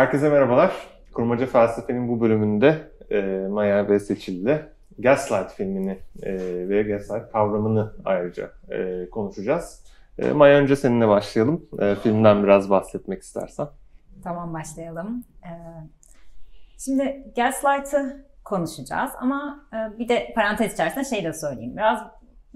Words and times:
Herkese 0.00 0.28
merhabalar. 0.28 0.72
Kurmaca 1.14 1.46
Felsefe'nin 1.46 2.08
bu 2.08 2.20
bölümünde 2.20 2.78
e, 3.10 3.46
Maya 3.50 3.88
ve 3.88 4.00
Seçil'de 4.00 4.68
Gaslight 4.98 5.52
filmini 5.52 5.98
e, 6.22 6.32
ve 6.68 6.82
Gaslight 6.82 7.32
kavramını 7.32 7.92
ayrıca 8.04 8.50
e, 8.70 9.10
konuşacağız. 9.10 9.84
E, 10.18 10.32
Maya 10.32 10.58
önce 10.58 10.76
seninle 10.76 11.08
başlayalım. 11.08 11.66
E, 11.78 11.94
filmden 11.94 12.42
biraz 12.42 12.70
bahsetmek 12.70 13.22
istersen. 13.22 13.68
Tamam 14.24 14.54
başlayalım. 14.54 15.24
E, 15.44 15.50
şimdi 16.78 17.32
Gaslight'ı 17.36 18.26
konuşacağız 18.44 19.10
ama 19.20 19.66
e, 19.72 19.98
bir 19.98 20.08
de 20.08 20.32
parantez 20.34 20.72
içerisinde 20.72 21.04
şey 21.04 21.24
de 21.24 21.32
söyleyeyim. 21.32 21.76
Biraz 21.76 22.00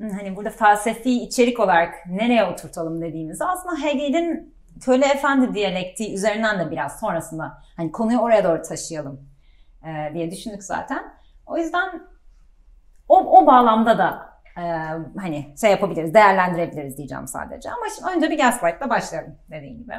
hani 0.01 0.37
burada 0.37 0.51
felsefi 0.51 1.23
içerik 1.23 1.61
olarak 1.61 1.95
nereye 2.07 2.45
oturtalım 2.45 3.00
dediğimizde 3.00 3.45
aslında 3.45 3.82
Hegel'in 3.82 4.54
köle 4.81 5.07
efendi 5.07 5.55
diyalektiği 5.55 6.14
üzerinden 6.14 6.59
de 6.59 6.71
biraz 6.71 7.01
sonrasında 7.01 7.63
hani 7.77 7.93
konuyu 7.93 8.19
oraya 8.19 8.45
doğru 8.45 8.63
taşıyalım 8.63 9.29
e, 9.85 10.15
diye 10.15 10.31
düşündük 10.31 10.65
zaten. 10.65 11.15
O 11.46 11.59
yüzden 11.59 12.03
o, 13.09 13.41
o 13.41 13.46
bağlamda 13.46 13.99
da 13.99 14.35
e, 14.57 14.63
hani 15.21 15.55
şey 15.61 15.71
yapabiliriz, 15.71 16.15
değerlendirebiliriz 16.15 16.96
diyeceğim 16.96 17.27
sadece. 17.27 17.71
Ama 17.71 17.87
şimdi 17.96 18.11
önce 18.17 18.31
bir 18.31 18.39
Gaslight'la 18.39 18.91
başlayalım 18.91 19.35
dediğim 19.51 19.79
gibi. 19.79 19.95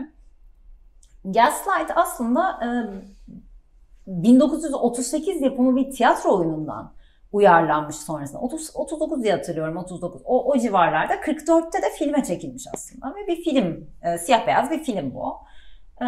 Gaslight 1.25 1.91
aslında 1.95 2.59
e, 2.65 2.67
1938 4.07 5.41
yapımı 5.41 5.75
bir 5.75 5.91
tiyatro 5.91 6.37
oyunundan 6.37 6.93
uyarlanmış 7.35 7.95
sonrasında. 7.95 8.39
30, 8.39 8.75
39 8.75 9.23
diye 9.23 9.33
hatırlıyorum 9.33 9.77
39. 9.77 10.21
O, 10.25 10.51
o 10.51 10.57
civarlarda 10.57 11.15
44'te 11.15 11.81
de 11.81 11.89
filme 11.97 12.23
çekilmiş 12.23 12.63
aslında. 12.73 13.15
Ve 13.15 13.27
bir 13.27 13.43
film, 13.43 13.89
e, 14.03 14.17
siyah 14.17 14.47
beyaz 14.47 14.71
bir 14.71 14.83
film 14.83 15.13
bu. 15.13 15.37
E, 16.01 16.07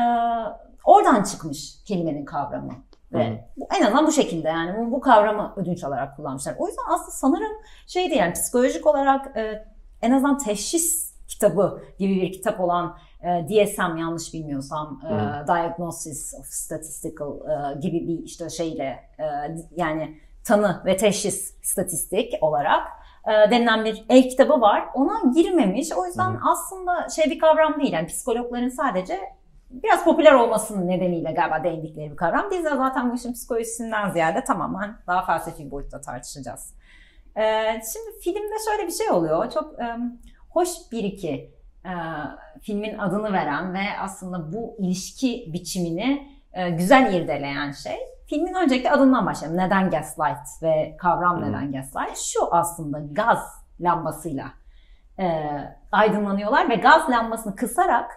oradan 0.86 1.23
çıkmış 1.23 1.84
kelimenin 1.84 2.25
kavramı. 2.25 2.73
Ve 3.14 3.45
bu, 3.58 3.67
en 3.80 3.84
azından 3.84 4.08
bu 4.08 4.11
şekilde 4.11 4.47
yani 4.47 4.78
bu, 4.78 4.92
bu 4.92 5.02
kavramı 5.02 5.53
ödünç 5.56 5.84
alarak 5.84 6.16
kullanmışlar. 6.16 6.56
O 6.59 6.67
yüzden 6.67 6.84
aslında 6.89 7.11
sanırım 7.11 7.52
şeydi 7.88 8.16
yani 8.16 8.34
psikolojik 8.34 8.88
olarak 8.88 9.38
e, 9.38 9.66
en 10.02 10.12
azından 10.12 10.38
teşhis 10.38 11.14
kitabı 11.28 11.84
gibi 12.00 12.22
bir 12.22 12.31
kitap 12.31 12.59
olan 12.59 12.97
e, 13.23 13.47
DSM 13.47 13.97
yanlış 13.97 14.34
bilmiyorsam 14.34 15.02
e, 15.06 15.47
Diagnosis 15.47 16.34
of 16.39 16.45
Statistical 16.45 17.31
e, 17.31 17.80
gibi 17.80 18.08
bir 18.08 18.23
işte 18.23 18.50
şeyle 18.50 19.00
e, 19.19 19.25
yani 19.75 20.17
tanı 20.48 20.81
ve 20.86 20.98
teşhis 20.98 21.56
statistik 21.62 22.34
olarak 22.42 22.88
e, 23.28 23.52
denilen 23.52 23.86
bir 23.86 24.06
el 24.09 24.30
kitabı 24.30 24.62
var. 24.62 24.86
Ona 24.94 25.31
girmemiş. 25.36 25.92
O 25.92 26.06
yüzden 26.06 26.31
Hı. 26.31 26.40
aslında 26.52 27.09
şey 27.09 27.26
bir 27.26 27.40
kavram 27.40 27.80
değil. 27.80 27.94
Yani 27.94 28.08
psikologların 28.08 28.70
sadece 28.70 29.20
biraz 29.70 30.03
popüler 30.03 30.34
olmasının 30.34 30.88
nedeniyle 30.88 31.31
galiba 31.31 31.64
değindikleri 31.64 32.12
bir 32.12 32.16
kavram. 32.16 32.52
Biz 32.52 32.66
de 32.66 32.70
zaten 32.70 33.12
bu 33.12 33.16
işin 33.16 33.34
psikolojisinden 33.34 34.09
ziyade 34.09 34.44
tamamen 34.44 34.98
daha 35.08 35.25
felsefi 35.25 35.72
boyutta 35.72 36.02
tartışacağız. 36.02 36.73
E, 37.36 37.44
şimdi 37.94 38.20
filmde 38.23 38.56
şöyle 38.70 38.88
bir 38.88 38.94
şey 38.94 39.12
oluyor. 39.12 39.52
Çok 39.52 39.80
e, 39.80 39.86
hoş 40.50 40.70
bir 40.92 41.03
iki 41.03 41.52
e, 41.86 41.94
filmin 42.62 42.98
adını 42.98 43.34
veren 43.34 43.73
ve 43.73 43.86
aslında 44.02 44.53
bu 44.53 44.75
ilişki 44.80 45.50
biçimini 45.53 46.38
e, 46.53 46.70
güzel 46.70 47.14
irdeleyen 47.14 47.72
şey 47.72 47.98
Filmin 48.28 48.53
öncelikle 48.53 48.92
adından 48.92 49.25
başlayalım. 49.25 49.58
Neden 49.58 49.89
gaslight 49.89 50.64
ve 50.64 50.97
kavram 51.00 51.38
hmm. 51.38 51.50
neden 51.50 51.72
gaslight? 51.72 52.17
Şu 52.17 52.56
aslında 52.56 53.00
gaz 53.11 53.66
lambasıyla 53.80 54.53
e, 55.19 55.45
aydınlanıyorlar 55.92 56.69
ve 56.69 56.75
gaz 56.75 57.09
lambasını 57.09 57.56
kısarak 57.56 58.11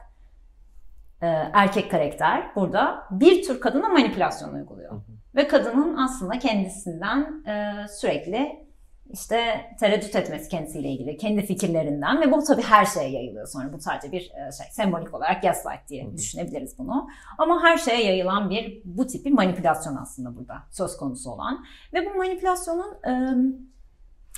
e, 1.23 1.27
erkek 1.53 1.91
karakter 1.91 2.55
burada 2.57 3.05
bir 3.11 3.43
tür 3.43 3.61
kadına 3.61 3.89
manipülasyon 3.89 4.55
uyguluyor. 4.55 4.93
Hı 4.93 5.01
Ve 5.35 5.49
kadının 5.49 5.97
aslında 5.97 6.39
kendisinden 6.39 7.45
e, 7.47 7.89
sürekli 7.89 8.70
işte 9.13 9.61
tereddüt 9.81 10.17
etmesi 10.17 10.49
kendisiyle 10.49 10.89
ilgili, 10.89 11.17
kendi 11.17 11.47
fikirlerinden 11.47 12.21
ve 12.21 12.33
bu 12.33 12.45
tabii 12.45 12.63
her 12.63 12.85
şeye 12.85 13.11
yayılıyor 13.11 13.47
sonra. 13.47 13.73
Bu 13.73 13.81
sadece 13.81 14.13
bir 14.13 14.21
e, 14.21 14.53
şey, 14.53 14.67
sembolik 14.71 15.15
olarak 15.15 15.43
gaslight 15.43 15.89
diye 15.89 16.17
düşünebiliriz 16.17 16.79
bunu. 16.79 17.09
Ama 17.39 17.63
her 17.63 17.79
şeye 17.79 18.05
yayılan 18.05 18.51
bir 18.51 18.83
bu 18.85 19.07
tip 19.07 19.25
bir 19.25 19.33
manipülasyon 19.33 19.97
aslında 19.97 20.37
burada 20.37 20.55
söz 20.71 20.97
konusu 20.97 21.31
olan. 21.31 21.65
Ve 21.95 22.07
bu 22.07 22.19
manipülasyonun 22.19 22.95
e, 23.07 23.13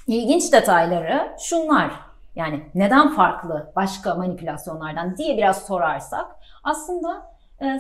ilginç 0.07 0.53
detayları 0.53 1.37
şunlar. 1.39 1.93
Yani 2.35 2.63
neden 2.75 3.15
farklı 3.15 3.73
başka 3.77 4.15
manipülasyonlardan 4.15 5.17
diye 5.17 5.37
biraz 5.37 5.67
sorarsak 5.67 6.27
aslında 6.65 7.32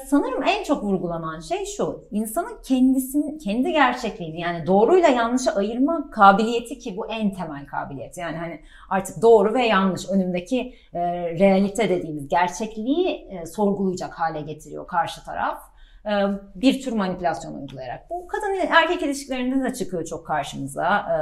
sanırım 0.07 0.43
en 0.43 0.65
çok 0.65 0.85
vurgulanan 0.85 1.41
şey 1.41 1.67
şu. 1.67 2.05
İnsanın 2.11 2.63
kendisini, 2.63 3.39
kendi 3.39 3.73
gerçekliğini 3.73 4.41
yani 4.41 4.67
doğruyla 4.67 5.09
yanlışı 5.09 5.51
ayırma 5.51 6.11
kabiliyeti 6.11 6.79
ki 6.79 6.97
bu 6.97 7.07
en 7.07 7.35
temel 7.35 7.67
kabiliyet. 7.67 8.19
Yani 8.19 8.37
hani 8.37 8.61
artık 8.91 9.23
doğru 9.23 9.55
ve 9.55 9.67
yanlış 9.67 10.11
önümdeki 10.11 10.75
e, 10.95 11.01
realite 11.39 11.89
dediğimiz 11.89 12.29
gerçekliği 12.29 13.29
e, 13.31 13.47
sorgulayacak 13.47 14.15
hale 14.15 14.41
getiriyor 14.41 14.87
karşı 14.87 15.25
taraf. 15.25 15.59
E, 16.07 16.13
bir 16.55 16.83
tür 16.83 16.93
manipülasyon 16.93 17.55
uygulayarak. 17.55 18.11
Bu 18.11 18.27
kadın 18.27 18.67
erkek 18.71 19.03
ilişkilerinde 19.03 19.65
de 19.65 19.75
çıkıyor 19.75 20.05
çok 20.05 20.27
karşımıza. 20.27 20.99
E, 20.99 21.19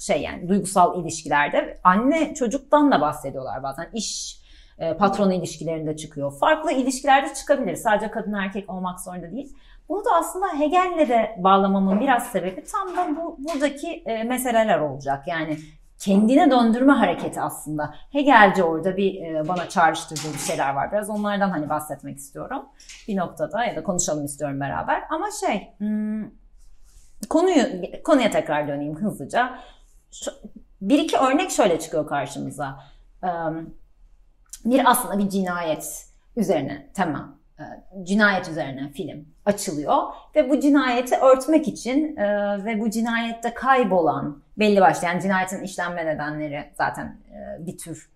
şey 0.00 0.22
yani 0.22 0.48
duygusal 0.48 1.00
ilişkilerde. 1.00 1.78
Anne 1.84 2.34
çocuktan 2.34 2.92
da 2.92 3.00
bahsediyorlar 3.00 3.62
bazen. 3.62 3.88
İş 3.94 4.43
patron 4.98 5.30
ilişkilerinde 5.30 5.96
çıkıyor. 5.96 6.32
Farklı 6.32 6.72
ilişkilerde 6.72 7.34
çıkabilir. 7.34 7.76
Sadece 7.76 8.10
kadın 8.10 8.32
erkek 8.32 8.70
olmak 8.70 9.00
zorunda 9.00 9.32
değil. 9.32 9.56
Bunu 9.88 10.04
da 10.04 10.10
aslında 10.14 10.46
Hegel'le 10.58 11.08
de 11.08 11.36
bağlamamın 11.38 12.00
biraz 12.00 12.26
sebebi 12.26 12.64
tam 12.64 12.96
da 12.96 13.16
bu, 13.16 13.36
buradaki 13.38 14.02
e, 14.06 14.22
meseleler 14.24 14.78
olacak. 14.78 15.28
Yani 15.28 15.58
kendine 15.98 16.50
döndürme 16.50 16.92
hareketi 16.92 17.40
aslında. 17.40 17.94
Hegelci 18.12 18.62
orada 18.62 18.96
bir 18.96 19.22
e, 19.22 19.48
bana 19.48 19.68
çağrıştırdığı 19.68 20.34
bir 20.34 20.38
şeyler 20.38 20.74
var. 20.74 20.92
Biraz 20.92 21.10
onlardan 21.10 21.50
hani 21.50 21.68
bahsetmek 21.68 22.18
istiyorum. 22.18 22.62
Bir 23.08 23.16
noktada 23.16 23.64
ya 23.64 23.76
da 23.76 23.82
konuşalım 23.82 24.24
istiyorum 24.24 24.60
beraber. 24.60 25.02
Ama 25.10 25.26
şey 25.40 25.68
hmm, 25.78 26.24
konuyu 27.28 27.64
konuya 28.04 28.30
tekrar 28.30 28.68
döneyim 28.68 28.96
hızlıca. 28.96 29.58
Şu, 30.12 30.30
bir 30.80 30.98
iki 30.98 31.18
örnek 31.18 31.50
şöyle 31.50 31.78
çıkıyor 31.78 32.06
karşımıza. 32.06 32.80
Um, 33.22 33.74
bir 34.64 34.90
aslında 34.90 35.18
bir 35.18 35.28
cinayet 35.28 36.06
üzerine 36.36 36.86
tamam 36.94 37.38
e, 37.58 37.64
cinayet 38.04 38.48
üzerine 38.48 38.88
film 38.88 39.24
açılıyor 39.44 40.02
ve 40.36 40.50
bu 40.50 40.60
cinayeti 40.60 41.16
örtmek 41.16 41.68
için 41.68 42.16
e, 42.16 42.24
ve 42.64 42.80
bu 42.80 42.90
cinayette 42.90 43.54
kaybolan 43.54 44.42
belli 44.58 44.80
başlı 44.80 45.06
yani 45.06 45.22
cinayetin 45.22 45.62
işlenme 45.62 46.06
nedenleri 46.06 46.64
zaten 46.74 47.06
e, 47.06 47.66
bir 47.66 47.78
tür 47.78 48.14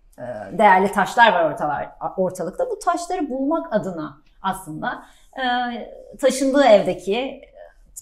değerli 0.52 0.92
taşlar 0.92 1.32
var 1.32 1.50
ortalar, 1.50 1.90
ortalıkta. 2.16 2.70
Bu 2.70 2.78
taşları 2.78 3.30
bulmak 3.30 3.72
adına 3.72 4.18
aslında 4.42 5.02
taşındığı 6.20 6.64
evdeki 6.64 7.40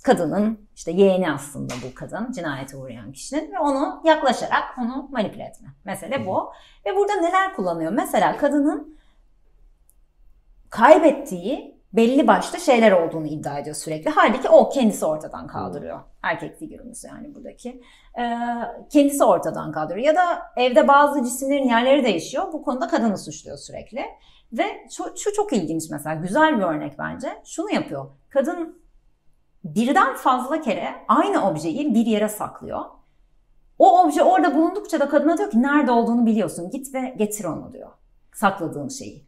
kadının 0.06 0.68
işte 0.74 0.92
yeğeni 0.92 1.30
aslında 1.30 1.74
bu 1.84 1.94
kadın 1.94 2.32
cinayete 2.32 2.76
uğrayan 2.76 3.12
kişinin 3.12 3.52
ve 3.52 3.58
onu 3.58 4.02
yaklaşarak 4.04 4.78
onu 4.78 5.08
manipüle 5.10 5.42
etme. 5.42 5.68
Mesele 5.84 6.26
bu. 6.26 6.52
Ve 6.86 6.96
burada 6.96 7.14
neler 7.14 7.54
kullanıyor? 7.54 7.92
Mesela 7.92 8.36
kadının 8.36 8.98
kaybettiği 10.70 11.76
belli 11.92 12.26
başlı 12.26 12.60
şeyler 12.60 12.92
olduğunu 12.92 13.26
iddia 13.26 13.58
ediyor 13.58 13.76
sürekli. 13.76 14.10
Halbuki 14.10 14.48
o 14.48 14.68
kendisi 14.68 15.04
ortadan 15.04 15.46
kaldırıyor. 15.46 16.00
Erkek 16.22 16.58
figürümüz 16.58 17.04
yani 17.04 17.34
buradaki. 17.34 17.82
Ee, 18.18 18.38
kendisi 18.90 19.24
ortadan 19.24 19.72
kaldırıyor. 19.72 20.06
Ya 20.06 20.16
da 20.16 20.42
evde 20.56 20.88
bazı 20.88 21.24
cisimlerin 21.24 21.68
yerleri 21.68 22.04
değişiyor. 22.04 22.52
Bu 22.52 22.62
konuda 22.62 22.88
kadını 22.88 23.18
suçluyor 23.18 23.56
sürekli. 23.56 24.04
Ve 24.52 24.64
şu, 24.90 25.04
şu 25.16 25.32
çok 25.32 25.52
ilginç 25.52 25.90
mesela. 25.90 26.14
Güzel 26.14 26.58
bir 26.58 26.62
örnek 26.62 26.98
bence. 26.98 27.42
Şunu 27.44 27.70
yapıyor. 27.74 28.06
Kadın 28.28 28.85
birden 29.74 30.14
fazla 30.14 30.60
kere 30.60 30.94
aynı 31.08 31.48
objeyi 31.48 31.94
bir 31.94 32.06
yere 32.06 32.28
saklıyor. 32.28 32.80
O 33.78 34.02
obje 34.02 34.22
orada 34.22 34.54
bulundukça 34.54 35.00
da 35.00 35.08
kadına 35.08 35.38
diyor 35.38 35.50
ki 35.50 35.62
nerede 35.62 35.90
olduğunu 35.90 36.26
biliyorsun 36.26 36.70
git 36.70 36.94
ve 36.94 37.14
getir 37.16 37.44
onu 37.44 37.72
diyor. 37.72 37.90
Sakladığın 38.34 38.88
şeyi. 38.88 39.26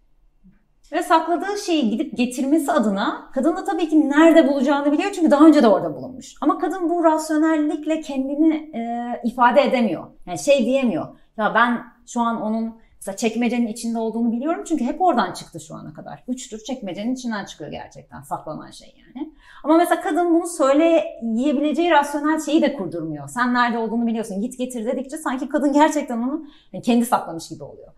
Ve 0.93 1.02
sakladığı 1.02 1.58
şeyi 1.67 1.90
gidip 1.90 2.17
getirmesi 2.17 2.73
adına 2.73 3.31
kadın 3.35 3.56
da 3.56 3.64
tabii 3.64 3.88
ki 3.88 4.11
nerede 4.11 4.49
bulacağını 4.49 4.93
biliyor 4.93 5.12
çünkü 5.12 5.31
daha 5.31 5.46
önce 5.46 5.62
de 5.62 5.69
orada 5.69 5.96
bulunmuş. 5.96 6.35
Ama 6.40 6.58
kadın 6.58 6.90
bu 6.90 7.05
rasyonellikle 7.05 8.00
kendini 8.00 8.55
e, 8.55 8.81
ifade 9.25 9.61
edemiyor. 9.62 10.06
Yani 10.26 10.38
şey 10.38 10.67
diyemiyor. 10.67 11.06
Ya 11.37 11.55
ben 11.55 11.85
şu 12.06 12.20
an 12.20 12.43
onun 12.43 12.75
Mesela 13.00 13.17
çekmecenin 13.17 13.67
içinde 13.67 13.99
olduğunu 13.99 14.32
biliyorum 14.32 14.64
çünkü 14.69 14.85
hep 14.85 15.00
oradan 15.00 15.32
çıktı 15.32 15.61
şu 15.61 15.75
ana 15.75 15.93
kadar. 15.93 16.25
Üç 16.29 16.64
çekmecenin 16.67 17.14
içinden 17.14 17.44
çıkıyor 17.44 17.70
gerçekten 17.70 18.23
saklanan 18.23 18.70
şey 18.70 18.94
yani. 18.99 19.27
Ama 19.64 19.76
mesela 19.76 20.00
kadın 20.00 20.34
bunu 20.34 20.46
söyleyebileceği 20.46 21.90
rasyonel 21.90 22.40
şeyi 22.40 22.62
de 22.62 22.72
kurdurmuyor. 22.72 23.28
Sen 23.28 23.55
nerede 23.55 23.78
olduğunu 23.78 24.06
biliyorsun 24.06 24.40
git 24.40 24.58
getir 24.58 24.87
dedikçe 24.87 25.16
sanki 25.16 25.49
kadın 25.49 25.72
gerçekten 25.72 26.19
onu 26.19 26.46
kendi 26.82 27.06
saklamış 27.06 27.49
gibi 27.49 27.64
oluyor. 27.64 27.93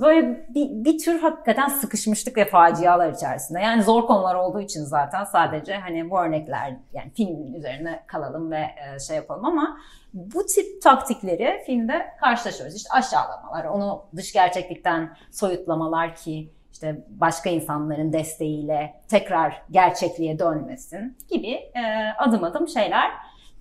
Böyle 0.00 0.46
bir, 0.54 0.84
bir 0.84 0.98
tür 0.98 1.20
hakikaten 1.20 1.68
sıkışmışlık 1.68 2.36
ve 2.36 2.44
facialar 2.44 3.12
içerisinde. 3.12 3.60
Yani 3.60 3.82
zor 3.82 4.06
konular 4.06 4.34
olduğu 4.34 4.60
için 4.60 4.84
zaten 4.84 5.24
sadece 5.24 5.74
hani 5.74 6.10
bu 6.10 6.20
örnekler 6.20 6.76
yani 6.92 7.10
film 7.16 7.54
üzerine 7.54 8.02
kalalım 8.06 8.50
ve 8.50 8.60
e, 8.60 8.98
şey 8.98 9.16
yapalım 9.16 9.44
ama 9.44 9.78
bu 10.14 10.46
tip 10.46 10.82
taktikleri 10.82 11.62
filmde 11.66 12.06
karşılaşıyoruz. 12.20 12.76
İşte 12.76 12.88
aşağılamalar, 12.92 13.64
onu 13.64 14.04
dış 14.16 14.32
gerçeklikten 14.32 15.16
soyutlamalar 15.30 16.16
ki 16.16 16.52
işte 16.82 17.04
başka 17.08 17.50
insanların 17.50 18.12
desteğiyle 18.12 18.94
tekrar 19.08 19.62
gerçekliğe 19.70 20.38
dönmesin 20.38 21.16
gibi 21.30 21.50
e, 21.50 21.82
adım 22.18 22.44
adım 22.44 22.68
şeyler. 22.68 23.10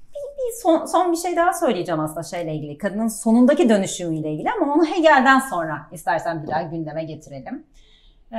Bir, 0.09 0.37
bir 0.37 0.61
son, 0.61 0.85
son 0.85 1.11
bir 1.11 1.17
şey 1.17 1.35
daha 1.35 1.53
söyleyeceğim 1.53 1.99
aslında 1.99 2.23
şeyle 2.23 2.55
ilgili. 2.55 2.77
Kadının 2.77 3.07
sonundaki 3.07 3.69
dönüşümüyle 3.69 4.31
ilgili 4.31 4.49
ama 4.51 4.73
onu 4.73 4.85
Hegel'den 4.85 5.39
sonra 5.39 5.87
istersen 5.91 6.43
bir 6.43 6.47
daha 6.47 6.61
gündeme 6.61 7.03
getirelim. 7.03 7.65
E, 8.31 8.37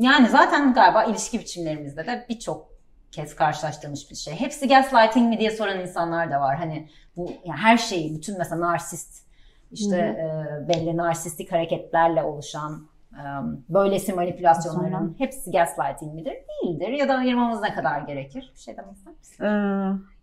yani 0.00 0.28
zaten 0.28 0.74
galiba 0.74 1.04
ilişki 1.04 1.38
biçimlerimizde 1.38 2.06
de 2.06 2.26
birçok 2.28 2.68
kez 3.12 3.36
karşılaştığımız 3.36 4.10
bir 4.10 4.16
şey. 4.16 4.34
Hepsi 4.34 4.68
gaslighting 4.68 5.28
mi 5.28 5.38
diye 5.38 5.50
soran 5.50 5.80
insanlar 5.80 6.30
da 6.30 6.40
var. 6.40 6.56
Hani 6.56 6.88
bu 7.16 7.32
yani 7.44 7.58
her 7.58 7.76
şeyi, 7.76 8.14
bütün 8.14 8.38
mesela 8.38 8.60
narsist 8.60 9.26
işte 9.72 9.96
e, 9.96 10.68
belli 10.68 10.96
narsistik 10.96 11.52
hareketlerle 11.52 12.22
oluşan 12.22 12.95
böylesi 13.68 14.12
manipülasyonların 14.12 15.14
hepsi 15.18 15.50
gaslighting 15.50 16.14
midir? 16.14 16.32
Değildir. 16.32 16.88
Ya 16.88 17.08
da 17.08 17.14
ayırmamız 17.14 17.60
ne 17.60 17.74
kadar 17.74 18.00
gerekir? 18.00 18.52
Bir 18.54 18.60
şey 18.60 18.76
demek 18.76 18.96
ister 18.96 19.12
misin? 19.12 19.44
Ee, 19.44 19.48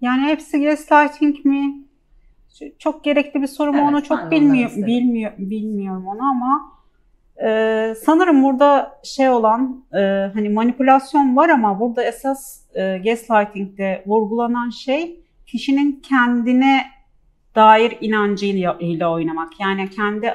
yani 0.02 0.22
hepsi 0.22 0.64
gaslighting 0.64 1.46
mi? 1.46 1.84
Çok 2.80 3.04
gerekli 3.04 3.42
bir 3.42 3.48
soru 3.48 3.72
mu 3.72 3.78
evet, 3.78 3.90
onu 3.90 4.04
çok 4.04 4.32
bilmiyor, 4.32 4.72
bilmiyor, 4.76 5.32
bilmiyorum 5.38 6.08
onu 6.08 6.22
ama 6.22 6.72
e, 7.44 7.96
sanırım 8.04 8.44
burada 8.44 9.00
şey 9.04 9.30
olan 9.30 9.86
e, 9.94 10.00
hani 10.34 10.50
manipülasyon 10.50 11.36
var 11.36 11.50
ama 11.50 11.80
burada 11.80 12.04
esas 12.04 12.62
e, 12.76 12.98
gaslighting'de 12.98 14.04
vurgulanan 14.06 14.70
şey 14.70 15.20
kişinin 15.48 16.02
kendine 16.10 16.86
dair 17.56 17.98
inancıyla 18.02 19.12
oynamak. 19.12 19.60
Yani 19.60 19.90
kendi 19.90 20.34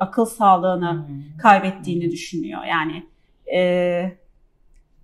akıl 0.00 0.24
sağlığını 0.24 0.92
hmm. 0.92 1.22
kaybettiğini 1.38 2.10
düşünüyor. 2.10 2.64
Yani 2.64 3.06
e, 3.54 4.12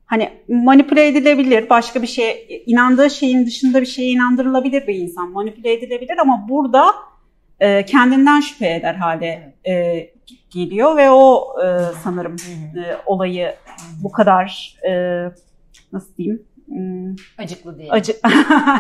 hani 0.07 0.31
manipüle 0.49 1.07
edilebilir, 1.07 1.71
başka 1.71 2.03
bir 2.03 2.07
şey 2.07 2.63
inandığı 2.67 3.11
şeyin 3.11 3.47
dışında 3.47 3.81
bir 3.81 3.87
şeye 3.87 4.11
inandırılabilir 4.11 4.87
bir 4.87 4.95
insan. 4.95 5.31
Manipüle 5.31 5.73
edilebilir 5.73 6.19
ama 6.19 6.47
burada 6.49 6.95
e, 7.61 7.85
kendinden 7.85 8.41
şüphe 8.41 8.75
eder 8.75 8.95
hale 8.95 9.55
e, 9.67 10.07
geliyor 10.51 10.97
ve 10.97 11.11
o 11.11 11.55
e, 11.65 11.67
sanırım 12.03 12.37
e, 12.77 12.97
olayı 13.07 13.55
bu 14.03 14.13
kadar 14.13 14.77
e, 14.89 14.93
nasıl 15.93 16.17
diyeyim? 16.17 16.43
Hmm, 16.67 17.15
Acıklı 17.39 17.79
değil. 17.79 17.93
Acı 17.93 18.13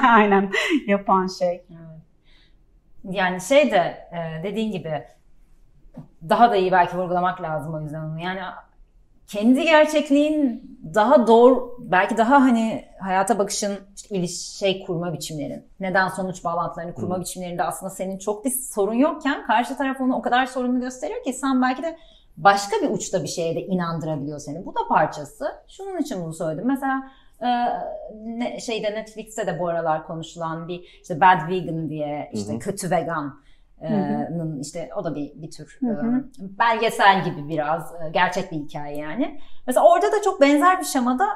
aynen 0.02 0.52
yapan 0.86 1.26
şey. 1.26 1.62
Yani 3.10 3.40
şey 3.40 3.70
de 3.70 4.08
e, 4.12 4.42
dediğin 4.42 4.72
gibi 4.72 5.02
daha 6.28 6.50
da 6.50 6.56
iyi 6.56 6.72
belki 6.72 6.98
vurgulamak 6.98 7.42
lazım 7.42 7.74
o 7.74 7.80
yüzden 7.80 8.04
onu. 8.04 8.20
Yani 8.20 8.40
kendi 9.26 9.64
gerçekliğin 9.64 10.64
daha 10.94 11.26
doğru, 11.26 11.76
belki 11.78 12.16
daha 12.16 12.42
hani 12.42 12.84
hayata 13.00 13.38
bakışın, 13.38 13.78
işte 13.96 14.16
iliş, 14.16 14.40
şey 14.40 14.84
kurma 14.84 15.12
biçimlerin, 15.12 15.66
neden 15.80 16.08
sonuç 16.08 16.44
bağlantılarını 16.44 16.94
kurma 16.94 17.14
hmm. 17.14 17.22
biçimlerinde 17.22 17.62
aslında 17.62 17.90
senin 17.90 18.18
çok 18.18 18.44
bir 18.44 18.50
sorun 18.50 18.94
yokken 18.94 19.46
karşı 19.46 19.76
taraf 19.76 20.00
onu 20.00 20.16
o 20.16 20.22
kadar 20.22 20.46
sorunlu 20.46 20.80
gösteriyor 20.80 21.22
ki 21.22 21.32
sen 21.32 21.62
belki 21.62 21.82
de 21.82 21.96
başka 22.36 22.76
bir 22.82 22.90
uçta 22.90 23.22
bir 23.22 23.28
şeye 23.28 23.54
de 23.54 23.60
inandırabiliyor 23.60 24.38
seni. 24.38 24.66
Bu 24.66 24.74
da 24.74 24.80
parçası. 24.88 25.44
Şunun 25.68 25.98
için 25.98 26.24
bunu 26.24 26.32
söyledim. 26.32 26.66
Mesela 26.66 27.10
e, 27.42 28.60
şeyde 28.60 28.94
Netflix'te 28.94 29.46
de 29.46 29.58
bu 29.58 29.68
aralar 29.68 30.06
konuşulan 30.06 30.68
bir 30.68 30.80
işte 31.02 31.20
Bad 31.20 31.48
Vegan 31.48 31.88
diye 31.88 32.30
işte 32.32 32.54
hı 32.54 32.58
kötü 32.58 32.90
vegan 32.90 33.43
Hı 33.80 34.58
işte 34.60 34.90
o 34.96 35.04
da 35.04 35.14
bir 35.14 35.32
bir 35.34 35.50
tür 35.50 35.78
hı 35.80 35.86
hı. 35.86 36.24
belgesel 36.38 37.24
gibi 37.24 37.48
biraz 37.48 37.94
gerçek 38.12 38.52
bir 38.52 38.56
hikaye 38.56 38.96
yani. 38.96 39.40
Mesela 39.66 39.86
orada 39.86 40.06
da 40.06 40.22
çok 40.24 40.40
benzer 40.40 40.80
bir 40.80 40.84
şemada 40.84 41.26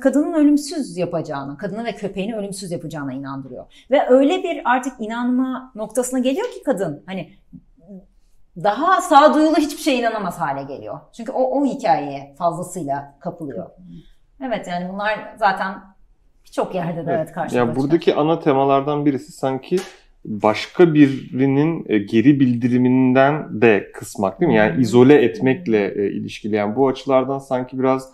kadının 0.00 0.32
ölümsüz 0.32 0.96
yapacağını, 0.96 1.56
kadını 1.56 1.84
ve 1.84 1.94
köpeğini 1.94 2.36
ölümsüz 2.36 2.70
yapacağına 2.70 3.12
inandırıyor. 3.12 3.86
Ve 3.90 4.08
öyle 4.08 4.42
bir 4.42 4.62
artık 4.64 4.92
inanma 5.00 5.72
noktasına 5.74 6.18
geliyor 6.18 6.46
ki 6.46 6.62
kadın 6.64 7.02
hani 7.06 7.32
daha 8.56 9.00
sağduyulu 9.00 9.56
hiçbir 9.56 9.82
şeye 9.82 9.98
inanamaz 9.98 10.40
hale 10.40 10.62
geliyor. 10.62 11.00
Çünkü 11.16 11.32
o, 11.32 11.60
o 11.60 11.64
hikayeye 11.64 12.34
fazlasıyla 12.38 13.14
kapılıyor. 13.20 13.70
Evet 14.46 14.68
yani 14.68 14.88
bunlar 14.92 15.34
zaten 15.38 15.74
birçok 16.44 16.74
yerde 16.74 17.06
de 17.06 17.10
evet, 17.10 17.20
evet 17.24 17.32
karşılaşıyor. 17.32 17.66
Yani 17.66 17.76
buradaki 17.76 18.14
ana 18.14 18.40
temalardan 18.40 19.06
birisi 19.06 19.32
sanki 19.32 19.76
başka 20.24 20.94
birinin 20.94 21.84
e, 21.88 21.98
geri 21.98 22.40
bildiriminden 22.40 23.60
de 23.62 23.90
kısmak 23.94 24.40
değil 24.40 24.52
mi? 24.52 24.56
Yani 24.56 24.82
izole 24.82 25.14
etmekle 25.14 25.94
e, 25.96 26.10
ilişkili. 26.10 26.54
Yani 26.54 26.76
bu 26.76 26.88
açılardan 26.88 27.38
sanki 27.38 27.78
biraz 27.78 28.12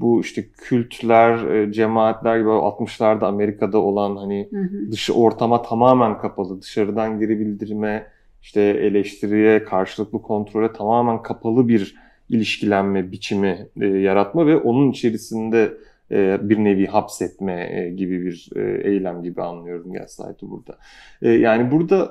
bu 0.00 0.20
işte 0.20 0.44
kültler, 0.58 1.50
e, 1.50 1.72
cemaatler 1.72 2.38
gibi 2.38 2.48
60'larda 2.48 3.26
Amerika'da 3.26 3.78
olan 3.78 4.16
hani 4.16 4.48
dışı 4.90 5.14
ortama 5.14 5.62
tamamen 5.62 6.18
kapalı, 6.18 6.62
dışarıdan 6.62 7.18
geri 7.18 7.40
bildirime, 7.40 8.06
işte 8.42 8.60
eleştiriye, 8.60 9.64
karşılıklı 9.64 10.22
kontrole 10.22 10.72
tamamen 10.72 11.22
kapalı 11.22 11.68
bir 11.68 11.94
ilişkilenme 12.28 13.12
biçimi 13.12 13.66
yaratma 13.76 14.46
ve 14.46 14.56
onun 14.56 14.90
içerisinde 14.90 15.72
e, 16.10 16.48
bir 16.48 16.58
nevi 16.58 16.86
hapsetme 16.86 17.68
e, 17.72 17.90
gibi 17.90 18.26
bir 18.26 18.50
e, 18.56 18.90
eylem 18.90 19.22
gibi 19.22 19.42
anlıyorum 19.42 19.92
Gaslight'ı 19.92 20.50
burada. 20.50 20.78
Yani 21.22 21.70
burada 21.70 22.10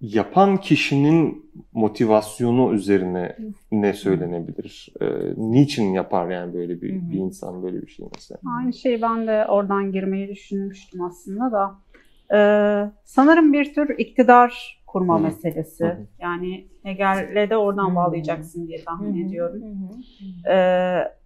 yapan 0.00 0.56
kişinin 0.56 1.50
motivasyonu 1.72 2.74
üzerine 2.74 3.36
ne 3.72 3.92
söylenebilir? 3.92 4.94
Niçin 5.36 5.92
yapar 5.92 6.30
yani 6.30 6.54
böyle 6.54 6.82
bir, 6.82 7.10
bir 7.10 7.18
insan 7.18 7.62
böyle 7.62 7.82
bir 7.82 7.86
şey 7.90 8.06
mesela? 8.14 8.40
Aynı 8.58 8.72
şeyi 8.72 9.02
ben 9.02 9.26
de 9.26 9.46
oradan 9.46 9.92
girmeyi 9.92 10.28
düşünmüştüm 10.28 11.02
aslında 11.02 11.52
da. 11.52 11.74
Ee, 12.34 12.90
sanırım 13.04 13.52
bir 13.52 13.74
tür 13.74 13.98
iktidar 13.98 14.78
kurma 14.86 15.14
Hı-hı. 15.14 15.22
meselesi. 15.22 15.84
Hı-hı. 15.84 16.06
Yani 16.18 16.66
Hegel'le 16.82 17.50
de 17.50 17.56
oradan 17.56 17.86
Hı-hı. 17.86 17.96
bağlayacaksın 17.96 18.68
diye 18.68 18.84
tahmin 18.84 19.14
Hı-hı. 19.14 19.26
ediyorum. 19.26 19.62
Hı-hı. 19.62 20.52
Ee, 20.52 21.17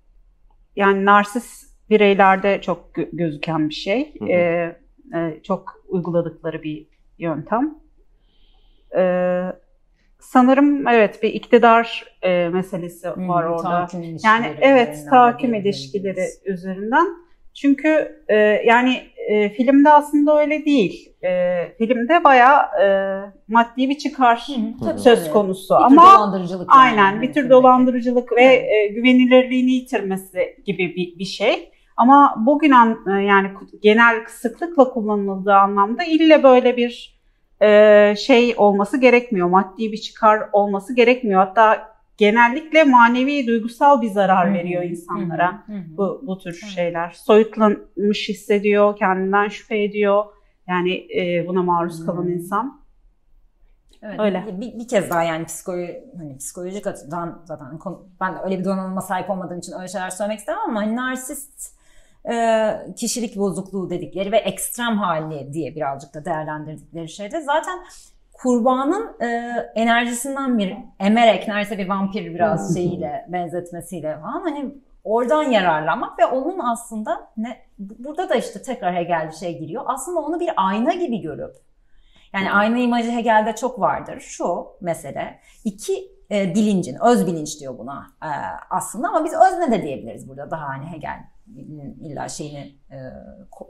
yani 0.76 1.04
narsist 1.04 1.72
bireylerde 1.90 2.60
çok 2.60 2.90
gö- 2.96 3.16
gözüken 3.16 3.68
bir 3.68 3.74
şey. 3.74 4.14
Hı 4.18 4.24
hı. 4.24 4.28
Ee, 4.28 4.76
e, 5.14 5.42
çok 5.42 5.84
uyguladıkları 5.88 6.62
bir 6.62 6.86
yöntem. 7.18 7.74
Ee, 8.96 9.42
sanırım 10.20 10.88
evet 10.88 11.22
bir 11.22 11.28
iktidar 11.34 12.04
e, 12.22 12.48
meselesi 12.48 13.10
var 13.10 13.44
orada. 13.44 13.86
Yani 14.24 14.46
evet 14.60 15.06
tahakküm 15.10 15.54
ilişkileri 15.54 16.26
üzerinden. 16.44 17.06
Çünkü 17.54 18.22
e, 18.28 18.36
yani 18.66 19.02
e, 19.28 19.48
filmde 19.48 19.90
aslında 19.90 20.40
öyle 20.40 20.64
değil. 20.64 21.14
E, 21.24 21.62
filmde 21.78 22.24
bayağı 22.24 22.62
e, 22.82 22.86
maddi 23.48 23.88
bir 23.88 23.98
çıkar 23.98 24.48
Hı, 24.80 24.98
söz 24.98 25.30
konusu. 25.30 25.74
Bir 25.74 25.84
Ama 25.84 26.02
dolandırıcılık 26.02 26.68
aynen 26.72 27.12
yani. 27.12 27.22
bir 27.22 27.32
tür 27.32 27.50
dolandırıcılık 27.50 28.32
ve 28.32 28.44
e, 28.44 28.88
güvenilirliğini 28.88 29.70
yitirmesi 29.72 30.56
gibi 30.66 30.96
bir, 30.96 31.18
bir 31.18 31.24
şey. 31.24 31.72
Ama 31.96 32.34
bugün 32.46 32.70
an, 32.70 32.98
e, 33.08 33.22
yani 33.22 33.50
genel 33.82 34.16
sıklıkla 34.28 34.90
kullanıldığı 34.90 35.54
anlamda 35.54 36.04
ille 36.04 36.42
böyle 36.42 36.76
bir 36.76 37.20
e, 37.62 38.14
şey 38.16 38.54
olması 38.56 39.00
gerekmiyor. 39.00 39.48
Maddi 39.48 39.92
bir 39.92 39.98
çıkar 39.98 40.40
olması 40.52 40.96
gerekmiyor. 40.96 41.40
Hatta 41.40 41.91
genellikle 42.16 42.84
manevi 42.84 43.46
duygusal 43.46 44.02
bir 44.02 44.10
zarar 44.10 44.54
veriyor 44.54 44.82
insanlara 44.82 45.64
bu 45.68 46.22
bu 46.26 46.38
tür 46.38 46.52
şeyler. 46.52 47.10
Soyutlanmış 47.10 48.28
hissediyor, 48.28 48.96
kendinden 48.96 49.48
şüphe 49.48 49.82
ediyor. 49.82 50.24
Yani 50.68 50.92
e, 50.94 51.48
buna 51.48 51.62
maruz 51.62 52.06
kalan 52.06 52.28
insan. 52.28 52.82
Evet, 54.02 54.20
öyle. 54.20 54.46
Bir, 54.60 54.78
bir 54.78 54.88
kez 54.88 55.10
daha 55.10 55.22
yani 55.22 55.44
psikoloji, 55.44 56.04
hani 56.16 56.38
psikolojik 56.38 56.86
açıdan 56.86 57.42
zaten 57.44 57.78
ben 58.20 58.34
de 58.34 58.38
öyle 58.44 58.58
bir 58.58 58.64
donanıma 58.64 59.00
sahip 59.00 59.30
olmadığım 59.30 59.58
için 59.58 59.72
öyle 59.72 59.88
şeyler 59.88 60.10
söylemek 60.10 60.38
istemem 60.38 60.60
ama 60.68 60.80
hani 60.80 60.96
narsist 60.96 61.82
e, 62.32 62.74
kişilik 62.96 63.36
bozukluğu 63.36 63.90
dedikleri 63.90 64.32
ve 64.32 64.36
ekstrem 64.36 64.98
hali 64.98 65.52
diye 65.52 65.74
birazcık 65.74 66.14
da 66.14 66.24
değerlendirdikleri 66.24 67.08
şeyde 67.08 67.40
zaten 67.40 67.78
kurbanın 68.42 69.16
e, 69.20 69.26
enerjisinden 69.74 70.58
bir 70.58 70.76
emerek 71.00 71.48
neredeyse 71.48 71.78
bir 71.78 71.88
vampir 71.88 72.34
biraz 72.34 72.74
şeyiyle 72.74 73.26
benzetmesiyle 73.28 74.18
falan 74.20 74.40
hani 74.42 74.74
oradan 75.04 75.42
yararlanmak 75.42 76.18
ve 76.18 76.26
onun 76.26 76.58
aslında 76.58 77.30
ne 77.36 77.58
burada 77.78 78.28
da 78.28 78.34
işte 78.34 78.62
tekrar 78.62 78.94
Hegel 78.94 79.26
bir 79.26 79.36
şey 79.36 79.58
giriyor. 79.58 79.82
Aslında 79.86 80.20
onu 80.20 80.40
bir 80.40 80.50
ayna 80.56 80.92
gibi 80.92 81.20
görüp 81.20 81.56
Yani 82.32 82.52
ayna 82.52 82.78
imajı 82.78 83.10
Hegel'de 83.10 83.54
çok 83.54 83.80
vardır. 83.80 84.20
Şu 84.20 84.66
mesele 84.80 85.40
iki 85.64 85.92
e, 86.30 86.54
bilincin, 86.54 86.96
öz 87.04 87.26
bilinç 87.26 87.60
diyor 87.60 87.78
buna 87.78 88.06
e, 88.22 88.30
aslında 88.70 89.08
ama 89.08 89.24
biz 89.24 89.32
özne 89.32 89.70
de 89.70 89.82
diyebiliriz 89.82 90.28
burada 90.28 90.50
daha 90.50 90.68
hani 90.68 90.86
Hegel 90.86 91.20
illa 92.00 92.28
şeyini 92.28 92.74
e, 92.90 92.96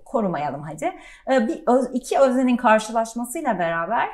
korumayalım 0.04 0.62
hadi. 0.62 0.92
E, 1.32 1.48
bir 1.48 1.62
öz, 1.66 1.90
iki 1.92 2.18
öznenin 2.18 2.56
karşılaşmasıyla 2.56 3.58
beraber 3.58 4.08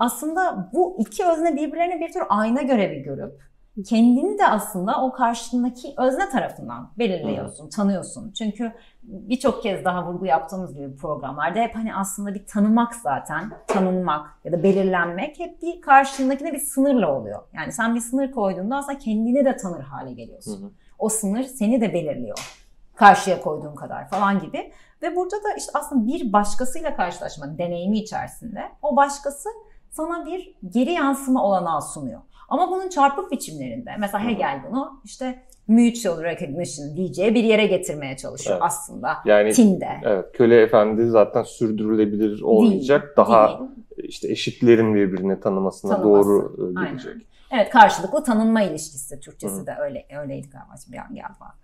aslında 0.00 0.70
bu 0.72 0.96
iki 0.98 1.26
özne 1.26 1.56
birbirlerine 1.56 2.00
bir 2.00 2.12
tür 2.12 2.22
ayna 2.28 2.62
görevi 2.62 3.02
görüp 3.02 3.40
kendini 3.88 4.38
de 4.38 4.46
aslında 4.46 5.02
o 5.02 5.12
karşındaki 5.12 5.94
özne 5.98 6.28
tarafından 6.28 6.90
belirliyorsun, 6.98 7.62
hmm. 7.62 7.70
tanıyorsun. 7.70 8.32
Çünkü 8.32 8.72
birçok 9.02 9.62
kez 9.62 9.84
daha 9.84 10.06
vurgu 10.06 10.26
yaptığımız 10.26 10.74
gibi 10.74 10.96
programlarda 10.96 11.58
hep 11.58 11.74
hani 11.74 11.94
aslında 11.94 12.34
bir 12.34 12.46
tanımak 12.46 12.94
zaten, 12.94 13.52
tanınmak 13.66 14.26
ya 14.44 14.52
da 14.52 14.62
belirlenmek 14.62 15.38
hep 15.38 15.62
bir 15.62 15.80
karşındakine 15.80 16.52
bir 16.52 16.58
sınırla 16.58 17.18
oluyor. 17.18 17.42
Yani 17.52 17.72
sen 17.72 17.94
bir 17.94 18.00
sınır 18.00 18.32
koyduğunda 18.32 18.76
aslında 18.76 18.98
kendini 18.98 19.44
de 19.44 19.56
tanır 19.56 19.80
hale 19.80 20.12
geliyorsun. 20.12 20.60
Hmm. 20.60 20.70
O 20.98 21.08
sınır 21.08 21.42
seni 21.42 21.80
de 21.80 21.92
belirliyor. 21.92 22.56
Karşıya 22.94 23.40
koyduğun 23.40 23.74
kadar 23.74 24.08
falan 24.08 24.40
gibi. 24.40 24.72
Ve 25.02 25.16
burada 25.16 25.36
da 25.36 25.54
işte 25.58 25.72
aslında 25.74 26.06
bir 26.06 26.32
başkasıyla 26.32 26.96
karşılaşma 26.96 27.58
deneyimi 27.58 27.98
içerisinde 27.98 28.62
o 28.82 28.96
başkası 28.96 29.48
sana 29.90 30.26
bir 30.26 30.54
geri 30.68 30.92
yansıma 30.92 31.44
olanağı 31.44 31.82
sunuyor. 31.82 32.20
Ama 32.48 32.70
bunun 32.70 32.88
çarpık 32.88 33.32
biçimlerinde 33.32 33.90
mesela 33.98 34.24
Hegel 34.24 34.62
bunu 34.70 35.00
işte 35.04 35.42
mutual 35.68 36.22
recognition 36.22 36.96
diyeceği 36.96 37.34
bir 37.34 37.44
yere 37.44 37.66
getirmeye 37.66 38.16
çalışıyor 38.16 38.56
evet. 38.56 38.66
aslında 38.66 39.16
yani, 39.24 39.52
Tinde. 39.52 39.88
Evet, 40.04 40.26
köle 40.32 40.62
efendi 40.62 41.06
zaten 41.06 41.42
sürdürülebilir 41.42 42.42
olmayacak. 42.42 43.02
Değil, 43.02 43.16
Daha 43.16 43.58
değil. 43.58 43.70
işte 43.96 44.28
eşitlerin 44.28 44.94
birbirini 44.94 45.40
tanımasına 45.40 45.96
Tanıması. 45.96 46.28
doğru 46.28 46.56
gidecek. 46.56 47.12
Aynen. 47.12 47.22
Evet, 47.52 47.70
karşılıklı 47.70 48.24
tanınma 48.24 48.62
ilişkisi 48.62 49.20
Türkçesi 49.20 49.60
Hı. 49.60 49.66
de 49.66 49.76
öyle 49.80 50.06
öyleydi 50.18 50.48
galiba. 50.48 50.74
Şimdi 50.84 50.96
geldi 51.14 51.34
bana. 51.40 51.54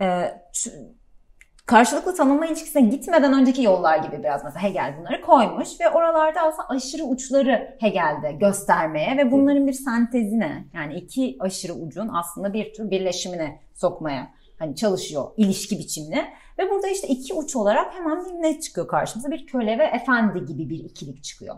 Ee, 0.00 0.42
karşılıklı 1.68 2.14
tanınma 2.14 2.46
ilişkisine 2.46 2.82
gitmeden 2.82 3.32
önceki 3.32 3.62
yollar 3.62 3.98
gibi 3.98 4.18
biraz 4.18 4.44
mesela 4.44 4.62
Hegel 4.62 4.94
bunları 4.98 5.20
koymuş 5.20 5.68
ve 5.80 5.90
oralarda 5.90 6.40
aslında 6.40 6.68
aşırı 6.68 7.04
uçları 7.04 7.76
Hegel'de 7.80 8.32
göstermeye 8.32 9.16
ve 9.16 9.32
bunların 9.32 9.66
bir 9.66 9.72
sentezine 9.72 10.64
yani 10.74 10.94
iki 10.94 11.36
aşırı 11.40 11.72
ucun 11.72 12.10
aslında 12.14 12.52
bir 12.52 12.72
tür 12.72 12.90
birleşimine 12.90 13.60
sokmaya 13.74 14.30
hani 14.58 14.76
çalışıyor 14.76 15.24
ilişki 15.36 15.78
biçimine 15.78 16.32
ve 16.58 16.70
burada 16.70 16.88
işte 16.88 17.08
iki 17.08 17.34
uç 17.34 17.56
olarak 17.56 17.94
hemen 17.94 18.24
bir 18.24 18.42
ne 18.42 18.60
çıkıyor 18.60 18.88
karşımıza 18.88 19.30
bir 19.30 19.46
köle 19.46 19.78
ve 19.78 19.84
efendi 19.84 20.46
gibi 20.46 20.70
bir 20.70 20.78
ikilik 20.78 21.24
çıkıyor. 21.24 21.54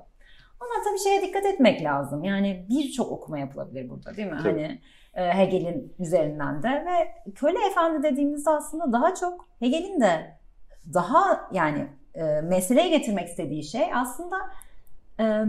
Ama 0.60 0.70
tabii 0.84 0.98
şeye 0.98 1.22
dikkat 1.22 1.46
etmek 1.46 1.84
lazım. 1.84 2.24
Yani 2.24 2.66
birçok 2.70 3.12
okuma 3.12 3.38
yapılabilir 3.38 3.90
burada 3.90 4.16
değil 4.16 4.28
mi? 4.28 4.38
Tabii. 4.42 4.62
Hani 4.62 4.80
Hegel'in 5.14 5.94
üzerinden 5.98 6.62
de 6.62 6.68
ve 6.68 7.30
köle 7.34 7.58
efendi 7.70 8.02
dediğimizde 8.02 8.50
aslında 8.50 8.92
daha 8.92 9.14
çok 9.14 9.48
Hegel'in 9.60 10.00
de 10.00 10.36
daha 10.94 11.48
yani 11.52 11.86
e, 12.14 12.40
meseleye 12.40 12.88
getirmek 12.88 13.28
istediği 13.28 13.64
şey 13.64 13.94
aslında 13.94 14.36
e, 15.20 15.44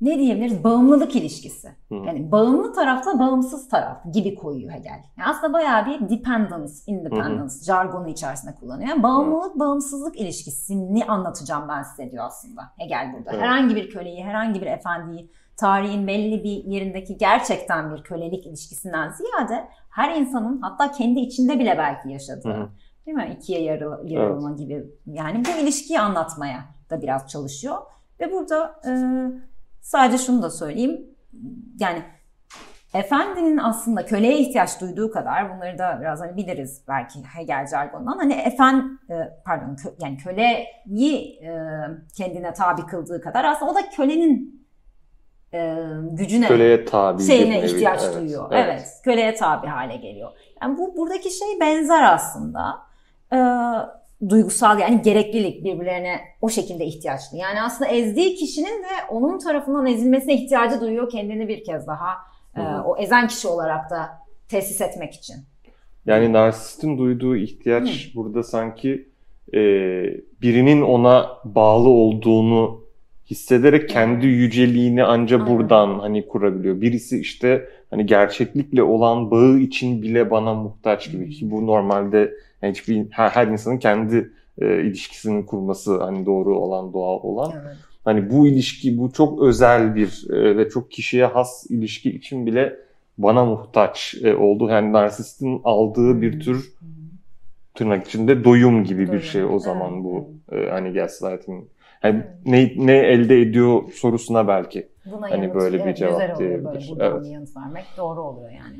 ne 0.00 0.18
diyebiliriz? 0.18 0.64
Bağımlılık 0.64 1.16
ilişkisi. 1.16 1.68
Hı. 1.68 1.94
Yani 1.94 2.32
bağımlı 2.32 2.72
tarafla 2.72 3.18
bağımsız 3.18 3.68
taraf 3.68 4.04
gibi 4.12 4.34
koyuyor 4.34 4.72
Hegel. 4.72 5.02
Yani 5.18 5.28
aslında 5.28 5.52
bayağı 5.52 5.86
bir 5.86 6.08
dependence, 6.08 6.72
independence 6.86 7.54
hı 7.54 7.64
jargonu 7.64 8.08
içerisinde 8.08 8.54
kullanıyor. 8.54 8.88
Yani 8.88 9.02
bağımlılık, 9.02 9.58
bağımsızlık 9.58 10.20
ilişkisini 10.20 11.04
anlatacağım 11.04 11.68
ben 11.68 11.82
size 11.82 12.10
diyor 12.10 12.24
aslında 12.24 12.62
Hegel 12.78 13.12
burada. 13.12 13.30
Evet. 13.32 13.42
Herhangi 13.42 13.76
bir 13.76 13.90
köleyi, 13.90 14.24
herhangi 14.24 14.60
bir 14.60 14.66
efendiyi 14.66 15.30
tarihin 15.60 16.06
belli 16.06 16.44
bir 16.44 16.64
yerindeki 16.64 17.18
gerçekten 17.18 17.94
bir 17.94 18.02
kölelik 18.02 18.46
ilişkisinden 18.46 19.10
ziyade 19.10 19.68
her 19.90 20.16
insanın 20.16 20.60
hatta 20.60 20.92
kendi 20.92 21.20
içinde 21.20 21.58
bile 21.58 21.78
belki 21.78 22.08
yaşadığı 22.08 22.48
Hı-hı. 22.48 22.68
değil 23.06 23.16
mi? 23.16 23.36
İkiye 23.38 23.62
yarı, 23.62 24.00
yarılma 24.04 24.48
evet. 24.48 24.58
gibi 24.58 24.86
yani 25.06 25.44
bu 25.44 25.62
ilişkiyi 25.62 26.00
anlatmaya 26.00 26.64
da 26.90 27.02
biraz 27.02 27.28
çalışıyor. 27.28 27.78
Ve 28.20 28.32
burada 28.32 28.80
e, 28.86 28.92
sadece 29.80 30.18
şunu 30.18 30.42
da 30.42 30.50
söyleyeyim 30.50 31.06
yani 31.80 32.02
efendinin 32.94 33.56
aslında 33.56 34.06
köleye 34.06 34.38
ihtiyaç 34.38 34.80
duyduğu 34.80 35.10
kadar 35.10 35.56
bunları 35.56 35.78
da 35.78 35.98
biraz 36.00 36.20
hani 36.20 36.36
biliriz 36.36 36.84
belki 36.88 37.18
Hegel 37.36 37.66
jargonundan 37.66 38.18
hani 38.18 38.32
efen 38.32 38.98
pardon 39.44 39.76
kö, 39.76 39.88
yani 40.02 40.16
köleyi 40.16 41.40
e, 41.42 41.50
kendine 42.16 42.52
tabi 42.52 42.86
kıldığı 42.86 43.20
kadar 43.20 43.44
aslında 43.44 43.72
o 43.72 43.74
da 43.74 43.90
kölenin 43.96 44.59
e, 45.54 45.76
gücüne, 46.10 46.48
köleye 46.48 46.84
tabi 46.84 47.22
şeyine 47.22 47.64
ihtiyaç 47.64 48.02
evet, 48.04 48.16
duyuyor. 48.16 48.48
Evet. 48.52 48.64
evet, 48.68 48.86
köleye 49.04 49.34
tabi 49.34 49.66
hale 49.66 49.96
geliyor. 49.96 50.30
Yani 50.62 50.78
bu 50.78 50.96
buradaki 50.96 51.30
şey 51.30 51.60
benzer 51.60 52.02
aslında. 52.02 52.78
E, 53.32 53.38
duygusal 54.28 54.78
yani 54.78 55.02
gereklilik 55.02 55.64
birbirlerine 55.64 56.20
o 56.40 56.48
şekilde 56.48 56.84
ihtiyaçlı. 56.84 57.36
Yani 57.36 57.62
aslında 57.62 57.90
ezdiği 57.90 58.34
kişinin 58.34 58.82
de 58.82 59.10
onun 59.10 59.38
tarafından 59.38 59.86
ezilmesine 59.86 60.34
ihtiyacı 60.34 60.80
duyuyor 60.80 61.10
kendini 61.10 61.48
bir 61.48 61.64
kez 61.64 61.86
daha 61.86 62.16
e, 62.56 62.60
o 62.60 62.96
ezen 62.96 63.28
kişi 63.28 63.48
olarak 63.48 63.90
da 63.90 64.08
tesis 64.48 64.80
etmek 64.80 65.14
için. 65.14 65.36
Yani 66.06 66.32
narsistin 66.32 66.98
duyduğu 66.98 67.36
ihtiyaç 67.36 67.88
Hı. 67.88 68.16
burada 68.16 68.42
sanki 68.42 69.08
e, 69.54 69.60
birinin 70.42 70.82
ona 70.82 71.28
bağlı 71.44 71.88
olduğunu 71.88 72.79
hissederek 73.30 73.88
kendi 73.88 74.26
yüceliğini 74.26 75.04
anca 75.04 75.46
buradan 75.46 75.98
hani 75.98 76.28
kurabiliyor. 76.28 76.80
Birisi 76.80 77.20
işte 77.20 77.68
hani 77.90 78.06
gerçeklikle 78.06 78.82
olan 78.82 79.30
bağı 79.30 79.58
için 79.58 80.02
bile 80.02 80.30
bana 80.30 80.54
muhtaç 80.54 81.10
gibi 81.12 81.30
ki 81.30 81.50
bu 81.50 81.66
normalde 81.66 82.34
yani 82.62 82.72
hiçbir 82.72 83.06
her, 83.10 83.30
her 83.30 83.46
insanın 83.46 83.78
kendi 83.78 84.30
e, 84.60 84.82
ilişkisini 84.82 85.46
kurması 85.46 86.02
hani 86.02 86.26
doğru 86.26 86.58
olan 86.58 86.92
doğal 86.92 87.20
olan. 87.22 87.52
Evet. 87.54 87.76
Hani 88.04 88.30
bu 88.30 88.46
ilişki 88.46 88.98
bu 88.98 89.12
çok 89.12 89.42
özel 89.42 89.94
bir 89.94 90.26
e, 90.30 90.56
ve 90.56 90.68
çok 90.68 90.90
kişiye 90.90 91.24
has 91.24 91.66
ilişki 91.70 92.10
için 92.10 92.46
bile 92.46 92.76
bana 93.18 93.44
muhtaç 93.44 94.14
e, 94.22 94.34
oldu. 94.34 94.68
Yani 94.68 94.92
narsistin 94.92 95.60
aldığı 95.64 96.22
bir 96.22 96.40
tür 96.40 96.72
tırnak 97.74 98.06
içinde 98.06 98.44
doyum 98.44 98.84
gibi 98.84 99.06
doyum. 99.06 99.12
bir 99.12 99.26
şey 99.26 99.44
o 99.44 99.58
zaman 99.58 100.04
bu 100.04 100.28
e, 100.52 100.68
hani 100.70 100.92
gaslighting 100.92 101.64
Hani 102.00 102.24
ne, 102.46 102.72
ne 102.76 102.96
elde 102.96 103.40
ediyor 103.40 103.92
sorusuna 103.92 104.48
belki. 104.48 104.88
Buna 105.06 105.30
hani 105.30 105.44
yanıt, 105.44 105.54
böyle 105.54 105.86
bir 105.86 105.94
cevap 105.94 106.38
diyebilir. 106.38 106.90
Böyle 106.98 107.04
evet. 107.04 107.26
yanıt 107.26 107.56
vermek 107.56 107.84
doğru 107.96 108.22
oluyor 108.22 108.50
yani. 108.50 108.76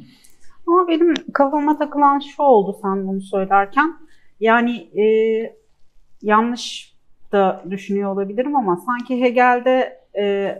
Ama 0.67 0.89
benim 0.89 1.15
kafama 1.33 1.79
takılan 1.79 2.19
şu 2.19 2.43
oldu 2.43 2.79
sen 2.83 3.09
bunu 3.09 3.21
söylerken. 3.21 3.95
Yani 4.41 4.77
e, 5.03 5.05
yanlış 6.23 6.95
da 7.33 7.65
düşünüyor 7.71 8.12
olabilirim 8.12 8.57
ama 8.57 8.77
sanki 8.77 9.21
Hegel'de 9.21 10.00
e, 10.17 10.55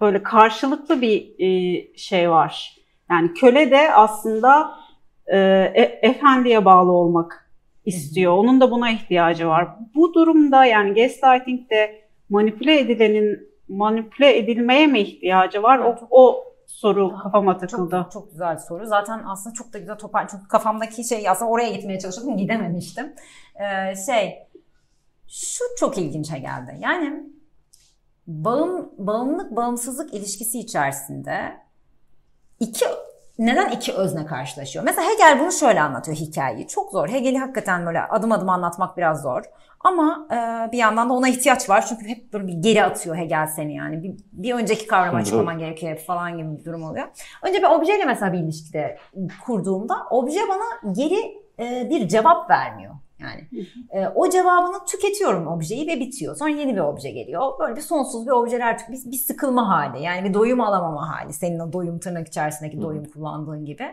böyle 0.00 0.22
karşılıklı 0.22 1.00
bir 1.00 1.34
e, 1.38 1.96
şey 1.96 2.30
var. 2.30 2.76
Yani 3.10 3.34
köle 3.34 3.70
de 3.70 3.94
aslında 3.94 4.70
e, 5.26 5.38
e, 5.74 5.98
efendiye 6.02 6.64
bağlı 6.64 6.92
olmak 6.92 7.41
istiyor. 7.84 8.32
Onun 8.32 8.60
da 8.60 8.70
buna 8.70 8.90
ihtiyacı 8.90 9.46
var. 9.48 9.68
Bu 9.94 10.14
durumda 10.14 10.64
yani 10.64 10.94
gaslighting'de 10.94 12.02
manipüle 12.28 12.80
edilenin 12.80 13.52
manipüle 13.68 14.38
edilmeye 14.38 14.86
mi 14.86 15.00
ihtiyacı 15.00 15.62
var? 15.62 15.78
O, 15.78 15.96
o 16.10 16.44
soru 16.66 17.18
kafama 17.22 17.58
takıldı. 17.58 18.00
Çok, 18.02 18.12
çok 18.12 18.30
güzel 18.30 18.58
soru. 18.58 18.86
Zaten 18.86 19.22
aslında 19.26 19.54
çok 19.54 19.72
da 19.72 19.78
güzel 19.78 19.98
topar. 19.98 20.28
Çünkü 20.28 20.48
kafamdaki 20.48 21.04
şey 21.04 21.28
aslında 21.28 21.50
oraya 21.50 21.70
gitmeye 21.72 21.98
çalışıyordum. 21.98 22.36
Gidememiştim. 22.36 23.12
Ee, 23.56 23.96
şey 24.06 24.38
şu 25.28 25.64
çok 25.78 25.98
ilginçe 25.98 26.38
geldi. 26.38 26.76
Yani 26.80 27.22
bağım, 28.26 28.90
bağımlılık 28.98 29.56
bağımsızlık 29.56 30.14
ilişkisi 30.14 30.58
içerisinde 30.58 31.56
iki 32.60 32.84
neden 33.46 33.70
iki 33.70 33.92
özne 33.92 34.26
karşılaşıyor? 34.26 34.84
Mesela 34.84 35.08
Hegel 35.10 35.40
bunu 35.40 35.52
şöyle 35.52 35.80
anlatıyor 35.80 36.16
hikayeyi. 36.16 36.68
Çok 36.68 36.90
zor. 36.90 37.08
Hegel'i 37.08 37.38
hakikaten 37.38 37.86
böyle 37.86 38.02
adım 38.02 38.32
adım 38.32 38.48
anlatmak 38.48 38.96
biraz 38.96 39.22
zor. 39.22 39.42
Ama 39.80 40.26
e, 40.30 40.72
bir 40.72 40.78
yandan 40.78 41.08
da 41.10 41.14
ona 41.14 41.28
ihtiyaç 41.28 41.70
var. 41.70 41.84
Çünkü 41.88 42.08
hep 42.08 42.32
böyle 42.32 42.46
bir 42.46 42.52
geri 42.52 42.84
atıyor 42.84 43.16
Hegel 43.16 43.46
seni 43.46 43.74
yani. 43.74 44.02
Bir, 44.02 44.14
bir 44.32 44.54
önceki 44.54 44.86
kavramı 44.86 45.16
açıklaman 45.18 45.58
gerekiyor 45.58 45.96
falan 45.96 46.38
gibi 46.38 46.58
bir 46.58 46.64
durum 46.64 46.82
oluyor. 46.82 47.08
Önce 47.42 47.58
bir 47.58 47.66
objeyle 47.66 48.04
mesela 48.04 48.32
bir 48.32 48.38
ilişkide 48.38 48.98
kurduğumda 49.46 49.94
obje 50.10 50.40
bana 50.48 50.94
geri 50.94 51.42
e, 51.60 51.90
bir 51.90 52.08
cevap 52.08 52.50
vermiyor. 52.50 52.94
Yani 53.22 53.48
e, 53.90 54.08
o 54.14 54.30
cevabını 54.30 54.84
tüketiyorum 54.86 55.46
objeyi 55.46 55.86
ve 55.86 56.00
bitiyor. 56.00 56.36
Sonra 56.36 56.50
yeni 56.50 56.74
bir 56.74 56.80
obje 56.80 57.10
geliyor. 57.10 57.58
Böyle 57.60 57.76
bir 57.76 57.80
sonsuz 57.80 58.26
bir 58.26 58.30
objeler 58.30 58.80
bir, 58.88 59.10
bir 59.12 59.16
sıkılma 59.16 59.68
hali. 59.68 60.02
Yani 60.02 60.28
bir 60.28 60.34
doyum 60.34 60.60
alamama 60.60 61.08
hali. 61.10 61.32
Senin 61.32 61.58
o 61.58 61.72
doyum 61.72 61.98
tırnak 61.98 62.28
içerisindeki 62.28 62.82
doyum 62.82 63.04
kullandığın 63.04 63.64
gibi. 63.64 63.84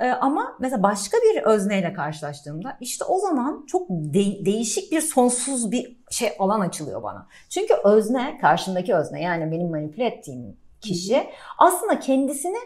E, 0.00 0.08
ama 0.10 0.56
mesela 0.60 0.82
başka 0.82 1.16
bir 1.18 1.42
özneyle 1.42 1.92
karşılaştığımda 1.92 2.76
işte 2.80 3.04
o 3.04 3.18
zaman 3.18 3.64
çok 3.66 3.88
de- 3.90 4.44
değişik 4.44 4.92
bir 4.92 5.00
sonsuz 5.00 5.70
bir 5.72 5.96
şey 6.10 6.32
alan 6.38 6.60
açılıyor 6.60 7.02
bana. 7.02 7.26
Çünkü 7.48 7.74
özne, 7.84 8.38
karşındaki 8.40 8.94
özne 8.94 9.22
yani 9.22 9.52
benim 9.52 9.70
manipüle 9.70 10.06
ettiğim 10.06 10.56
kişi 10.80 11.26
aslında 11.58 12.00
kendisini 12.00 12.58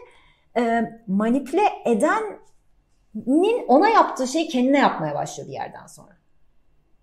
e, 0.57 0.91
manipüle 1.07 1.61
edenin 3.15 3.65
ona 3.67 3.89
yaptığı 3.89 4.27
şeyi 4.27 4.47
kendine 4.47 4.79
yapmaya 4.79 5.15
başlıyor 5.15 5.49
bir 5.49 5.53
yerden 5.53 5.85
sonra. 5.85 6.17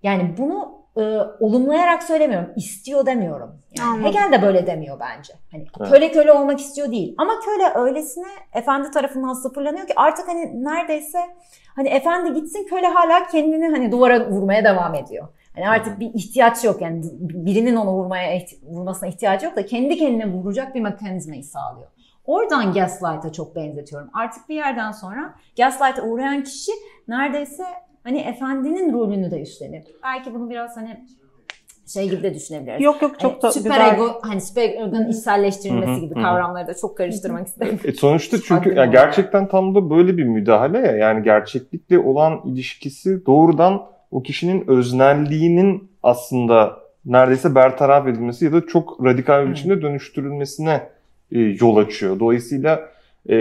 Yani 0.02 0.34
bunu 0.38 0.86
e, 0.96 1.02
olumlayarak 1.40 2.02
söylemiyorum, 2.02 2.52
istiyor 2.56 3.06
demiyorum. 3.06 3.58
Yani 3.78 3.88
Anladım. 3.88 4.06
Hegel 4.06 4.32
de 4.32 4.42
böyle 4.42 4.66
demiyor 4.66 5.00
bence. 5.00 5.34
Hani 5.50 5.66
Evet. 5.80 5.90
köle 5.90 6.12
köle 6.12 6.32
olmak 6.32 6.60
istiyor 6.60 6.90
değil. 6.90 7.14
Ama 7.18 7.32
köle 7.44 7.84
öylesine 7.84 8.26
efendi 8.52 8.90
tarafından 8.90 9.32
sıfırlanıyor 9.32 9.86
ki 9.86 9.92
artık 9.96 10.28
hani 10.28 10.64
neredeyse 10.64 11.18
hani 11.76 11.88
efendi 11.88 12.34
gitsin 12.34 12.66
köle 12.66 12.86
hala 12.86 13.26
kendini 13.26 13.68
hani 13.68 13.92
duvara 13.92 14.30
vurmaya 14.30 14.64
devam 14.64 14.94
ediyor. 14.94 15.28
Hani 15.54 15.68
artık 15.68 16.00
bir 16.00 16.14
ihtiyaç 16.14 16.64
yok 16.64 16.80
yani 16.82 17.02
birinin 17.20 17.76
onu 17.76 17.90
vurmaya 17.92 18.40
vurmasına 18.62 19.08
ihtiyacı 19.08 19.46
yok 19.46 19.56
da 19.56 19.66
kendi 19.66 19.96
kendine 19.96 20.26
vuracak 20.32 20.74
bir 20.74 20.80
mekanizmayı 20.80 21.44
sağlıyor. 21.44 21.88
Oradan 22.26 22.72
gaslight'a 22.72 23.32
çok 23.32 23.56
benzetiyorum. 23.56 24.10
Artık 24.14 24.48
bir 24.48 24.54
yerden 24.54 24.92
sonra 24.92 25.34
gaslight'a 25.58 26.02
uğrayan 26.02 26.44
kişi 26.44 26.72
neredeyse 27.08 27.64
hani 28.04 28.18
efendinin 28.18 28.92
rolünü 28.92 29.30
de 29.30 29.42
üstlenir. 29.42 29.84
Belki 30.02 30.34
bunu 30.34 30.50
biraz 30.50 30.76
hani 30.76 31.04
şey 31.86 32.10
gibi 32.10 32.22
de 32.22 32.34
düşünebiliriz. 32.34 32.82
Yok 32.82 33.02
yok 33.02 33.20
çok 33.20 33.42
da 33.42 33.46
Hani 33.46 33.54
süper 33.54 33.80
güzel. 33.80 33.94
ego, 33.94 34.18
hani 34.22 34.40
süper 34.40 34.62
ego'nun 34.62 35.08
içselleştirilmesi 35.08 35.92
Hı 35.92 35.96
hı, 35.96 36.00
gibi 36.00 36.14
hı 36.14 36.22
kavramları 36.22 36.66
da 36.66 36.74
çok 36.74 36.96
karıştırmak 36.96 37.46
istemiyorum. 37.46 37.80
E 37.84 37.92
sonuçta 37.92 38.36
çünkü 38.40 38.74
ya 38.74 38.84
gerçekten 38.84 39.48
tam 39.48 39.74
da 39.74 39.90
böyle 39.90 40.16
bir 40.16 40.24
müdahale 40.24 40.78
ya. 40.78 40.96
Yani 40.96 41.22
gerçeklikle 41.22 41.98
olan 41.98 42.40
ilişkisi 42.44 43.26
doğrudan 43.26 43.82
o 44.10 44.22
kişinin 44.22 44.68
öznelliğinin 44.68 45.90
aslında 46.02 46.76
neredeyse 47.04 47.54
bertaraf 47.54 48.06
edilmesi 48.06 48.44
ya 48.44 48.52
da 48.52 48.66
çok 48.66 49.04
radikal 49.04 49.46
bir 49.46 49.50
biçimde 49.50 49.82
dönüştürülmesine 49.82 50.88
e, 51.32 51.38
yol 51.38 51.76
açıyor. 51.76 52.20
Dolayısıyla 52.20 52.88
e, 53.30 53.36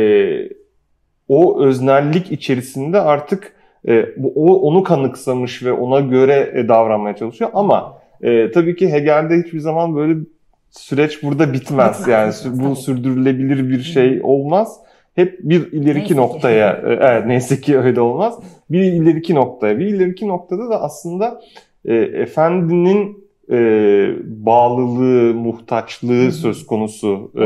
o 1.27 1.63
öznellik 1.63 2.32
içerisinde 2.32 3.00
artık 3.00 3.54
e, 3.88 4.06
bu, 4.18 4.34
o 4.36 4.56
onu 4.56 4.84
kanıksamış 4.84 5.63
ve 5.63 5.72
ona 5.72 6.00
göre 6.00 6.54
e, 6.56 6.68
davranmaya 6.68 7.15
çalışıyor 7.15 7.51
ama 7.54 7.98
e, 8.22 8.51
tabii 8.51 8.75
ki 8.75 8.92
Hegel'de 8.92 9.44
hiçbir 9.46 9.60
zaman 9.60 9.96
böyle 9.96 10.20
süreç 10.72 11.24
burada 11.24 11.54
bitmez. 11.54 12.08
Yani 12.08 12.34
bu 12.46 12.75
sürdürülebilir 12.75 13.70
bir 13.70 13.82
şey 13.82 14.20
olmaz. 14.24 14.80
Hep 15.15 15.39
bir 15.39 15.72
ileriki 15.72 15.96
Neyse 15.96 16.08
ki. 16.08 16.15
noktaya, 16.15 16.72
e, 16.72 16.94
evet 16.94 17.25
neyse 17.25 17.62
ki 17.62 17.80
öyle 17.80 18.01
olmaz. 18.01 18.39
Bir 18.70 18.84
ileriki 18.84 19.36
noktaya, 19.36 19.80
bir 19.80 19.86
ileriki 19.86 20.27
noktada 20.27 20.70
da 20.70 20.82
aslında 20.82 21.42
e, 21.86 21.96
efendinin 21.96 23.25
e, 23.52 23.58
bağlılığı, 24.24 25.34
muhtaçlığı 25.34 26.32
söz 26.32 26.66
konusu 26.66 27.32
e, 27.40 27.46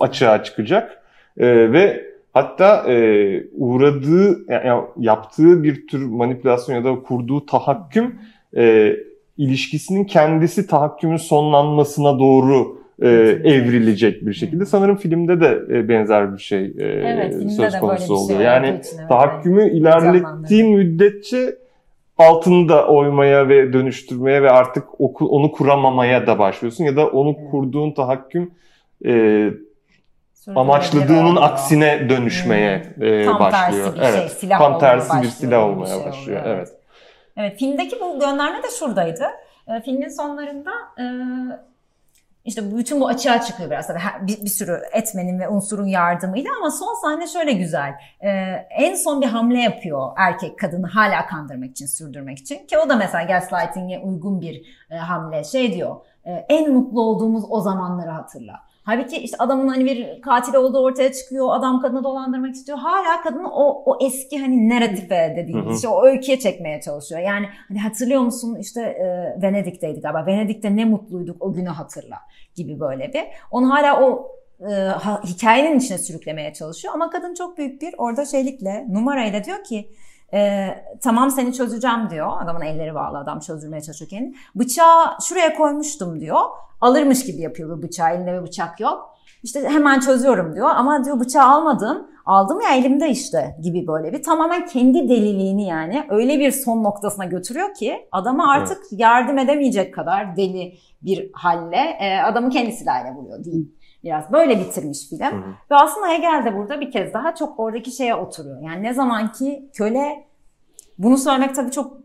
açığa 0.00 0.44
çıkacak. 0.44 1.02
E, 1.38 1.72
ve 1.72 2.04
hatta 2.32 2.92
e, 2.92 3.44
uğradığı, 3.52 4.52
yani 4.52 4.82
yaptığı 4.98 5.62
bir 5.62 5.86
tür 5.86 6.06
manipülasyon 6.06 6.76
ya 6.76 6.84
da 6.84 7.02
kurduğu 7.02 7.46
tahakküm 7.46 8.14
e, 8.56 8.96
ilişkisinin 9.38 10.04
kendisi 10.04 10.66
tahakkümün 10.66 11.16
sonlanmasına 11.16 12.18
doğru 12.18 12.82
e, 13.02 13.08
evrilecek 13.44 14.26
bir 14.26 14.32
şekilde. 14.32 14.66
Sanırım 14.66 14.96
filmde 14.96 15.40
de 15.40 15.60
e, 15.70 15.88
benzer 15.88 16.32
bir 16.32 16.42
şey 16.42 16.64
e, 16.64 16.84
Evet, 16.84 17.52
söz 17.52 17.78
konusu 17.78 18.14
oluyor. 18.14 18.38
şey 18.38 18.46
yani 18.46 18.66
olduğu 18.66 18.80
için, 18.80 18.98
evet, 18.98 19.08
tahakkümü 19.08 19.70
ilerlettiğin 19.70 20.76
müddetçe 20.76 21.56
altını 22.18 22.68
da 22.68 22.86
oymaya 22.86 23.48
ve 23.48 23.72
dönüştürmeye 23.72 24.42
ve 24.42 24.50
artık 24.50 25.00
onu 25.20 25.52
kuramamaya 25.52 26.26
da 26.26 26.38
başlıyorsun 26.38 26.84
ya 26.84 26.96
da 26.96 27.08
onu 27.08 27.50
kurduğun 27.50 27.92
tahakküm 27.92 28.54
e, 29.06 29.50
amaçladığının 30.56 31.36
aksine 31.36 32.08
dönüşmeye 32.08 32.82
e, 33.00 33.24
Tam 33.24 33.40
başlıyor. 33.40 33.84
tersi 33.84 34.00
bir 34.00 34.04
şey, 34.06 34.20
evet. 34.20 34.32
silah 34.32 34.58
Tam 34.58 34.74
olmaya 34.74 34.80
tersi 34.80 35.06
bir 35.08 35.14
başlıyor 35.14 35.32
silah 35.32 35.62
gibi 35.62 35.70
bir 35.70 35.76
olmaya 35.76 35.96
şey 35.96 36.06
başlıyor. 36.06 36.40
oluyor, 36.42 36.56
Evet. 36.56 36.68
Evet, 37.36 37.58
filmdeki 37.58 38.00
bu 38.00 38.20
gönderme 38.20 38.62
de 38.62 38.66
şuradaydı. 38.78 39.24
E, 39.68 39.80
filmin 39.80 40.08
sonlarında 40.08 40.70
e, 40.98 41.04
işte 42.44 42.76
bütün 42.76 43.00
bu 43.00 43.08
açığa 43.08 43.40
çıkıyor 43.40 43.70
biraz 43.70 43.86
tabii 43.86 44.00
bir, 44.20 44.44
bir 44.44 44.50
sürü 44.50 44.82
etmenin 44.92 45.40
ve 45.40 45.48
unsurun 45.48 45.86
yardımıyla 45.86 46.50
ama 46.58 46.70
son 46.70 46.94
sahne 47.02 47.26
şöyle 47.26 47.52
güzel. 47.52 47.92
E, 48.20 48.30
en 48.78 48.94
son 48.94 49.20
bir 49.20 49.26
hamle 49.26 49.60
yapıyor 49.60 50.12
erkek 50.16 50.58
kadını 50.58 50.86
hala 50.86 51.26
kandırmak 51.26 51.70
için, 51.70 51.86
sürdürmek 51.86 52.38
için 52.38 52.66
ki 52.66 52.78
o 52.78 52.88
da 52.88 52.96
mesela 52.96 53.24
gaslighting'e 53.24 53.98
uygun 53.98 54.40
bir 54.40 54.86
e, 54.90 54.96
hamle. 54.96 55.44
Şey 55.44 55.74
diyor, 55.74 55.96
e, 56.24 56.32
en 56.32 56.72
mutlu 56.72 57.02
olduğumuz 57.02 57.44
o 57.48 57.60
zamanları 57.60 58.10
hatırla. 58.10 58.71
Halbuki 58.84 59.16
işte 59.16 59.36
adamın 59.38 59.68
hani 59.68 59.84
bir 59.84 60.20
katil 60.22 60.54
olduğu 60.54 60.78
ortaya 60.84 61.12
çıkıyor. 61.12 61.46
Adam 61.50 61.80
kadını 61.80 62.04
dolandırmak 62.04 62.54
istiyor. 62.54 62.78
Hala 62.78 63.22
kadını 63.22 63.50
o, 63.52 63.82
o 63.92 63.98
eski 64.06 64.38
hani 64.38 64.68
narratife 64.68 65.34
dediğimiz 65.36 65.76
işte 65.76 65.88
o 65.88 66.04
öyküye 66.04 66.38
çekmeye 66.38 66.80
çalışıyor. 66.80 67.20
Yani 67.20 67.46
hani 67.68 67.78
hatırlıyor 67.78 68.20
musun 68.20 68.56
işte 68.60 68.80
e, 68.82 69.06
Venedik'teydi 69.42 70.00
galiba. 70.00 70.26
Venedik'te 70.26 70.76
ne 70.76 70.84
mutluyduk 70.84 71.42
o 71.42 71.52
günü 71.52 71.68
hatırla 71.68 72.16
gibi 72.54 72.80
böyle 72.80 73.12
bir. 73.12 73.24
Onu 73.50 73.70
hala 73.70 74.00
o 74.02 74.32
e, 74.70 74.72
ha- 74.74 75.22
hikayenin 75.24 75.78
içine 75.78 75.98
sürüklemeye 75.98 76.52
çalışıyor. 76.52 76.94
Ama 76.94 77.10
kadın 77.10 77.34
çok 77.34 77.58
büyük 77.58 77.82
bir 77.82 77.94
orada 77.98 78.24
şeylikle 78.24 78.86
numarayla 78.90 79.44
diyor 79.44 79.64
ki 79.64 79.88
e, 80.34 80.68
tamam 81.02 81.30
seni 81.30 81.52
çözeceğim 81.54 82.10
diyor. 82.10 82.28
Adamın 82.42 82.60
elleri 82.60 82.94
bağlı 82.94 83.18
adam 83.18 83.40
çözdürmeye 83.40 83.82
çalışıyor 83.82 84.08
kendini. 84.08 84.34
Bıçağı 84.54 85.04
şuraya 85.28 85.54
koymuştum 85.54 86.20
diyor. 86.20 86.40
Alırmış 86.82 87.26
gibi 87.26 87.42
yapıyor 87.42 87.78
bu 87.78 87.82
bıçağı 87.82 88.14
elinde 88.14 88.32
bir 88.32 88.42
bıçak 88.42 88.80
yok. 88.80 89.16
İşte 89.42 89.68
hemen 89.68 90.00
çözüyorum 90.00 90.54
diyor 90.54 90.68
ama 90.74 91.04
diyor 91.04 91.20
bıçağı 91.20 91.48
almadın. 91.48 92.12
Aldım 92.26 92.60
ya 92.60 92.74
elimde 92.74 93.10
işte 93.10 93.56
gibi 93.62 93.86
böyle 93.86 94.12
bir 94.12 94.22
tamamen 94.22 94.66
kendi 94.66 95.08
deliliğini 95.08 95.66
yani 95.66 96.06
öyle 96.08 96.38
bir 96.38 96.50
son 96.50 96.84
noktasına 96.84 97.24
götürüyor 97.24 97.74
ki 97.74 98.08
adama 98.12 98.52
artık 98.52 98.78
yardım 98.90 99.38
edemeyecek 99.38 99.94
kadar 99.94 100.36
deli 100.36 100.74
bir 101.02 101.30
halle 101.32 101.96
e, 102.00 102.18
adamı 102.20 102.50
kendi 102.50 102.72
silahıyla 102.72 103.14
vuruyor 103.14 103.44
değil. 103.44 103.72
Biraz 104.04 104.32
böyle 104.32 104.58
bitirmiş 104.58 105.08
film. 105.08 105.20
Hı 105.20 105.36
hı. 105.36 105.50
Ve 105.70 105.74
aslında 105.74 106.08
Hegel 106.08 106.42
de 106.44 106.56
burada 106.56 106.80
bir 106.80 106.90
kez 106.90 107.14
daha 107.14 107.34
çok 107.34 107.60
oradaki 107.60 107.90
şeye 107.90 108.14
oturuyor. 108.14 108.62
Yani 108.62 108.82
ne 108.82 108.94
zaman 108.94 109.32
ki 109.32 109.70
köle 109.74 110.24
bunu 110.98 111.16
söylemek 111.16 111.54
tabii 111.54 111.70
çok 111.70 112.01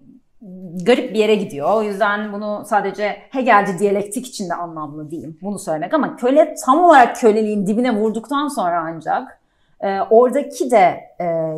garip 0.86 1.14
bir 1.14 1.20
yere 1.20 1.36
gidiyor. 1.36 1.74
O 1.74 1.84
yüzden 1.84 2.34
bunu 2.34 2.64
sadece 2.66 3.18
Hegelci 3.30 3.80
diyalektik 3.80 4.28
içinde 4.28 4.54
anlamlı 4.54 5.12
değil 5.12 5.40
bunu 5.42 5.60
söylemek 5.60 5.94
ama 5.94 6.16
köle 6.16 6.56
tam 6.66 6.84
olarak 6.84 7.16
köleliğin 7.16 7.68
dibine 7.68 7.96
vurduktan 7.96 8.48
sonra 8.48 8.82
ancak 8.82 9.40
e, 9.82 10.02
oradaki 10.02 10.72
de 10.72 11.00
e, 11.22 11.58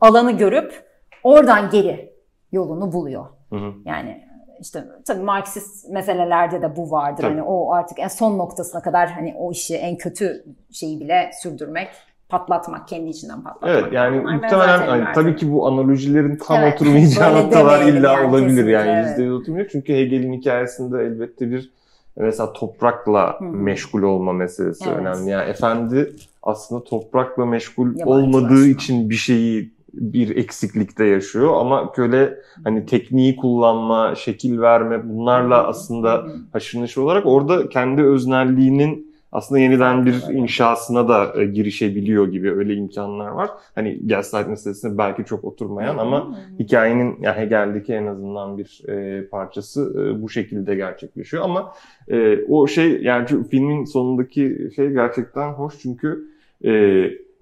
alanı 0.00 0.32
görüp 0.32 0.84
oradan 1.24 1.70
geri 1.70 2.12
yolunu 2.52 2.92
buluyor. 2.92 3.26
Hı 3.50 3.56
hı. 3.56 3.72
Yani 3.84 4.26
işte 4.60 4.84
tabii 5.06 5.22
Marksist 5.22 5.88
meselelerde 5.88 6.62
de 6.62 6.76
bu 6.76 6.90
vardır. 6.90 7.22
Tabii. 7.22 7.30
Hani 7.30 7.42
o 7.42 7.72
artık 7.72 7.98
en 7.98 8.08
son 8.08 8.38
noktasına 8.38 8.82
kadar 8.82 9.10
hani 9.10 9.34
o 9.38 9.52
işi 9.52 9.76
en 9.76 9.96
kötü 9.96 10.44
şeyi 10.72 11.00
bile 11.00 11.30
sürdürmek, 11.42 11.88
patlatmak, 12.28 12.88
kendi 12.88 13.10
içinden 13.10 13.42
patlatmak. 13.42 13.70
Evet 13.70 13.92
yani 13.92 14.20
muhtemelen 14.20 14.78
terimlerdir. 14.80 15.14
tabii 15.14 15.36
ki 15.36 15.52
bu 15.52 15.66
analojilerin 15.66 16.36
tam 16.36 16.56
Evet, 16.56 16.74
oturmayacağı 16.74 17.34
noktalar 17.44 17.82
illa 17.86 18.12
yani, 18.12 18.28
olabilir 18.28 18.66
yani 18.66 18.90
evet. 18.90 19.06
yüzde 19.08 19.22
yüz 19.22 19.32
oturmuyor. 19.32 19.68
Çünkü 19.72 19.92
Hegel'in 19.94 20.32
hikayesinde 20.32 21.02
elbette 21.02 21.50
bir 21.50 21.72
mesela 22.16 22.52
toprakla 22.52 23.36
Hı 23.40 23.44
hı. 23.44 23.48
meşgul 23.48 24.02
olma 24.02 24.32
meselesi 24.32 24.84
Evet. 24.88 24.98
önemli. 24.98 25.30
Yani 25.30 25.50
efendi 25.50 26.12
aslında 26.42 26.84
toprakla 26.84 27.46
meşgul 27.46 27.86
Yabancılaşma. 27.86 28.14
olmadığı 28.14 28.66
için 28.66 29.10
bir 29.10 29.14
şeyi 29.14 29.76
bir 29.94 30.36
eksiklikte 30.36 31.04
yaşıyor 31.04 31.60
ama 31.60 31.92
köle 31.92 32.34
hani 32.64 32.86
tekniği 32.86 33.36
kullanma, 33.36 34.14
şekil 34.14 34.60
verme 34.60 35.08
bunlarla 35.08 35.66
aslında 35.66 36.26
haşır 36.52 36.80
neşir 36.80 37.00
olarak 37.00 37.26
orada 37.26 37.68
kendi 37.68 38.02
öznelliğinin 38.02 39.05
aslında 39.36 39.58
yeniden 39.58 40.06
bir 40.06 40.34
inşasına 40.34 41.08
da 41.08 41.40
e, 41.40 41.46
girişebiliyor 41.46 42.28
gibi 42.28 42.52
öyle 42.52 42.74
imkanlar 42.74 43.28
var. 43.28 43.50
Hani 43.74 44.06
gaslight 44.06 44.48
meselesine 44.48 44.98
belki 44.98 45.24
çok 45.24 45.44
oturmayan 45.44 45.98
ama 45.98 46.38
hikayenin 46.58 47.16
yani 47.20 47.36
Hegel'deki 47.36 47.94
en 47.94 48.06
azından 48.06 48.58
bir 48.58 48.88
e, 48.88 49.26
parçası 49.28 49.94
e, 49.98 50.22
bu 50.22 50.28
şekilde 50.28 50.74
gerçekleşiyor 50.74 51.44
ama 51.44 51.72
e, 52.08 52.44
o 52.48 52.66
şey 52.66 53.02
yani 53.02 53.26
filmin 53.50 53.84
sonundaki 53.84 54.70
şey 54.76 54.90
gerçekten 54.90 55.52
hoş 55.52 55.74
çünkü 55.82 56.24
e, 56.64 56.70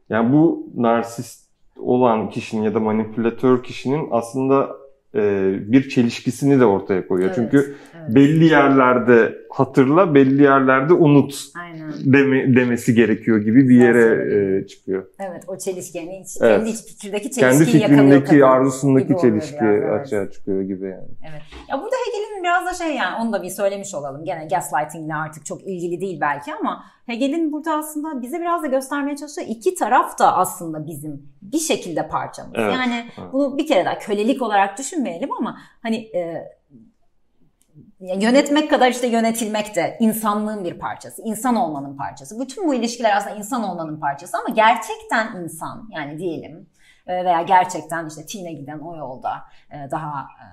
yani 0.08 0.32
bu 0.32 0.66
narsist 0.76 1.48
olan 1.78 2.30
kişinin 2.30 2.62
ya 2.62 2.74
da 2.74 2.80
manipülatör 2.80 3.62
kişinin 3.62 4.08
aslında 4.10 4.76
e, 5.14 5.52
bir 5.72 5.88
çelişkisini 5.88 6.60
de 6.60 6.64
ortaya 6.64 7.06
koyuyor. 7.06 7.28
Evet, 7.28 7.36
Çünkü 7.36 7.76
evet. 7.96 8.14
belli 8.14 8.44
yerlerde 8.44 9.43
hatırla, 9.54 10.14
belli 10.14 10.42
yerlerde 10.42 10.92
unut 10.92 11.34
Aynen. 11.60 11.92
deme, 12.04 12.56
demesi 12.56 12.94
gerekiyor 12.94 13.38
gibi 13.38 13.68
bir 13.68 13.80
yere 13.80 14.34
e, 14.62 14.66
çıkıyor. 14.66 15.06
Evet 15.18 15.44
o 15.46 15.58
çelişki 15.58 15.98
yani 15.98 16.16
iç- 16.16 16.36
Evet. 16.40 16.56
kendi 16.58 16.70
iç 16.70 16.76
fikirdeki 16.86 17.30
çelişkiyi 17.30 17.80
Kendi 17.80 17.94
fikrindeki, 17.94 18.44
arzusundaki 18.44 19.16
çelişki 19.20 19.64
açığa 20.00 20.30
çıkıyor 20.30 20.62
gibi 20.62 20.84
yani. 20.84 21.08
Evet. 21.30 21.42
Ya 21.68 21.76
burada 21.82 21.96
Hegel'in 22.06 22.44
biraz 22.44 22.66
da 22.66 22.74
şey 22.84 22.94
yani 22.96 23.16
onu 23.22 23.32
da 23.32 23.42
bir 23.42 23.50
söylemiş 23.50 23.94
olalım. 23.94 24.24
Gene 24.24 24.46
gaslighting 24.50 25.06
ile 25.06 25.14
artık 25.14 25.46
çok 25.46 25.62
ilgili 25.62 26.00
değil 26.00 26.18
belki 26.20 26.54
ama 26.54 26.84
Hegel'in 27.06 27.52
burada 27.52 27.72
aslında 27.74 28.22
bize 28.22 28.40
biraz 28.40 28.62
da 28.62 28.66
göstermeye 28.66 29.16
çalıştığı 29.16 29.42
iki 29.42 29.74
taraf 29.74 30.18
da 30.18 30.36
aslında 30.36 30.86
bizim 30.86 31.22
bir 31.42 31.58
şekilde 31.58 32.08
parçamız. 32.08 32.52
Evet, 32.54 32.74
Yani 32.74 33.04
evet. 33.18 33.32
bunu 33.32 33.58
bir 33.58 33.66
kere 33.66 33.84
daha 33.84 33.98
kölelik 33.98 34.42
olarak 34.42 34.78
düşünmeyelim 34.78 35.28
ama 35.38 35.58
hani 35.82 35.96
e, 35.96 36.44
yönetmek 38.00 38.70
kadar 38.70 38.90
işte 38.90 39.06
yönetilmek 39.06 39.76
de 39.76 39.96
insanlığın 40.00 40.64
bir 40.64 40.78
parçası, 40.78 41.22
insan 41.22 41.56
olmanın 41.56 41.96
parçası. 41.96 42.40
Bütün 42.40 42.68
bu 42.68 42.74
ilişkiler 42.74 43.16
aslında 43.16 43.36
insan 43.36 43.62
olmanın 43.62 44.00
parçası 44.00 44.36
ama 44.38 44.54
gerçekten 44.54 45.42
insan 45.42 45.88
yani 45.92 46.18
diyelim 46.18 46.66
e, 47.06 47.24
veya 47.24 47.42
gerçekten 47.42 48.06
işte 48.06 48.26
Tine 48.26 48.52
giden 48.52 48.78
o 48.78 48.96
yolda 48.96 49.44
e, 49.70 49.90
daha 49.90 50.20
e, 50.20 50.46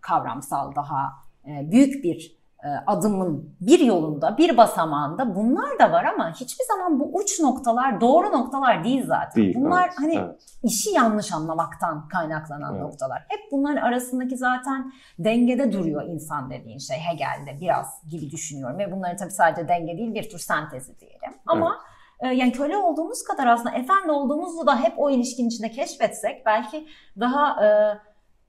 kavramsal, 0.00 0.74
daha 0.74 1.12
büyük 1.46 2.04
bir 2.04 2.37
adımın 2.86 3.56
bir 3.60 3.80
yolunda, 3.80 4.38
bir 4.38 4.56
basamağında 4.56 5.36
bunlar 5.36 5.78
da 5.78 5.92
var 5.92 6.04
ama 6.04 6.32
hiçbir 6.32 6.64
zaman 6.64 7.00
bu 7.00 7.10
uç 7.14 7.40
noktalar 7.40 8.00
doğru 8.00 8.32
noktalar 8.32 8.84
değil 8.84 9.06
zaten. 9.06 9.42
Değil. 9.42 9.54
bunlar 9.54 9.84
evet, 9.84 9.94
hani 9.98 10.16
evet. 10.16 10.40
işi 10.62 10.90
yanlış 10.90 11.32
anlamaktan 11.32 12.08
kaynaklanan 12.08 12.74
Evet. 12.74 12.82
noktalar. 12.82 13.24
Hep 13.28 13.40
bunların 13.52 13.82
arasındaki 13.82 14.36
zaten 14.36 14.92
dengede 15.18 15.72
duruyor 15.72 16.02
insan 16.02 16.50
dediğin 16.50 16.78
şey 16.78 16.96
Hegel'de 16.96 17.60
biraz 17.60 18.08
gibi 18.08 18.30
düşünüyorum. 18.30 18.78
Ve 18.78 18.92
bunların 18.92 19.16
tabii 19.16 19.30
sadece 19.30 19.68
denge 19.68 19.98
değil 19.98 20.14
bir 20.14 20.30
tür 20.30 20.38
sentezi 20.38 21.00
diyelim. 21.00 21.32
Ama 21.46 21.78
e, 22.20 22.28
yani 22.28 22.52
köle 22.52 22.76
olduğumuz 22.76 23.24
kadar 23.24 23.46
aslında 23.46 23.70
efendi 23.70 24.10
olduğumuzu 24.10 24.66
da 24.66 24.80
hep 24.80 24.92
o 24.96 25.10
ilişkinin 25.10 25.48
içinde 25.48 25.70
keşfetsek 25.70 26.46
belki 26.46 26.86
daha 27.20 27.66
e, 27.66 27.68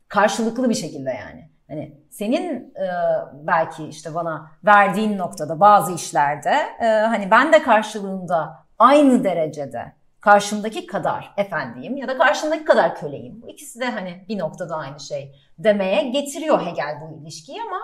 karşılıklı 0.07 0.69
bir 0.69 0.75
şekilde 0.75 1.09
yani. 1.09 1.49
Hani 1.69 1.97
senin 2.09 2.73
e, 2.75 2.87
belki 3.33 3.87
işte 3.87 4.15
bana 4.15 4.51
verdiğin 4.65 5.17
noktada 5.17 5.59
bazı 5.59 5.93
işlerde 5.93 6.55
e, 6.81 6.85
hani 6.85 7.31
ben 7.31 7.53
de 7.53 7.63
karşılığında 7.63 8.65
aynı 8.79 9.23
derecede 9.23 9.93
karşımdaki 10.19 10.87
kadar 10.87 11.33
efendiyim 11.37 11.97
ya 11.97 12.07
da 12.07 12.17
karşımdaki 12.17 12.65
kadar 12.65 12.95
köleyim. 12.95 13.41
Bu 13.41 13.49
ikisi 13.49 13.79
de 13.79 13.85
hani 13.85 14.25
bir 14.29 14.39
noktada 14.39 14.75
aynı 14.75 14.99
şey 14.99 15.35
demeye 15.57 16.09
getiriyor 16.09 16.65
Hegel 16.65 17.01
bu 17.01 17.21
ilişkiyi 17.21 17.59
ama 17.61 17.79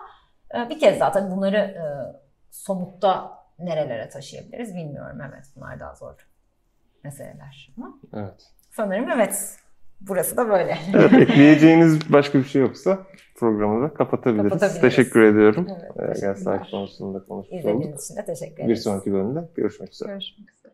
e, 0.55 0.69
bir 0.69 0.79
kez 0.79 0.99
daha 0.99 1.11
tabii 1.11 1.31
bunları 1.31 1.57
e, 1.57 1.83
somutta 2.51 3.31
nerelere 3.59 4.09
taşıyabiliriz 4.09 4.75
bilmiyorum. 4.75 5.21
Evet 5.29 5.45
bunlar 5.55 5.79
daha 5.79 5.95
zor 5.95 6.27
meseleler. 7.03 7.73
Ama 7.77 7.93
evet. 8.13 8.51
sanırım 8.71 9.09
evet 9.09 9.57
burası 10.01 10.37
da 10.37 10.49
böyle. 10.49 10.77
Evet, 10.93 11.13
ekleyeceğiniz 11.29 12.13
başka 12.13 12.39
bir 12.39 12.43
şey 12.43 12.61
yoksa 12.61 12.99
programı 13.35 13.83
da 13.89 13.93
kapatabiliriz. 13.93 14.49
Kapatabiliriz. 14.49 14.81
Teşekkür 14.81 15.21
ediyorum. 15.23 15.67
Evet, 15.99 16.17
Ee. 16.17 16.25
Gaslight 16.25 16.71
konusunda 16.71 17.19
konuşmuş 17.25 17.65
olduk. 17.65 17.69
İzlediğiniz 17.75 18.03
için 18.05 18.15
de 18.15 18.25
teşekkür 18.25 18.57
Bir 18.57 18.63
ederiz. 18.63 18.83
sonraki 18.83 19.13
bölümde 19.13 19.39
görüşmek 19.55 19.91
üzere. 19.93 20.09
Görüşmek 20.11 20.49
üzere. 20.49 20.64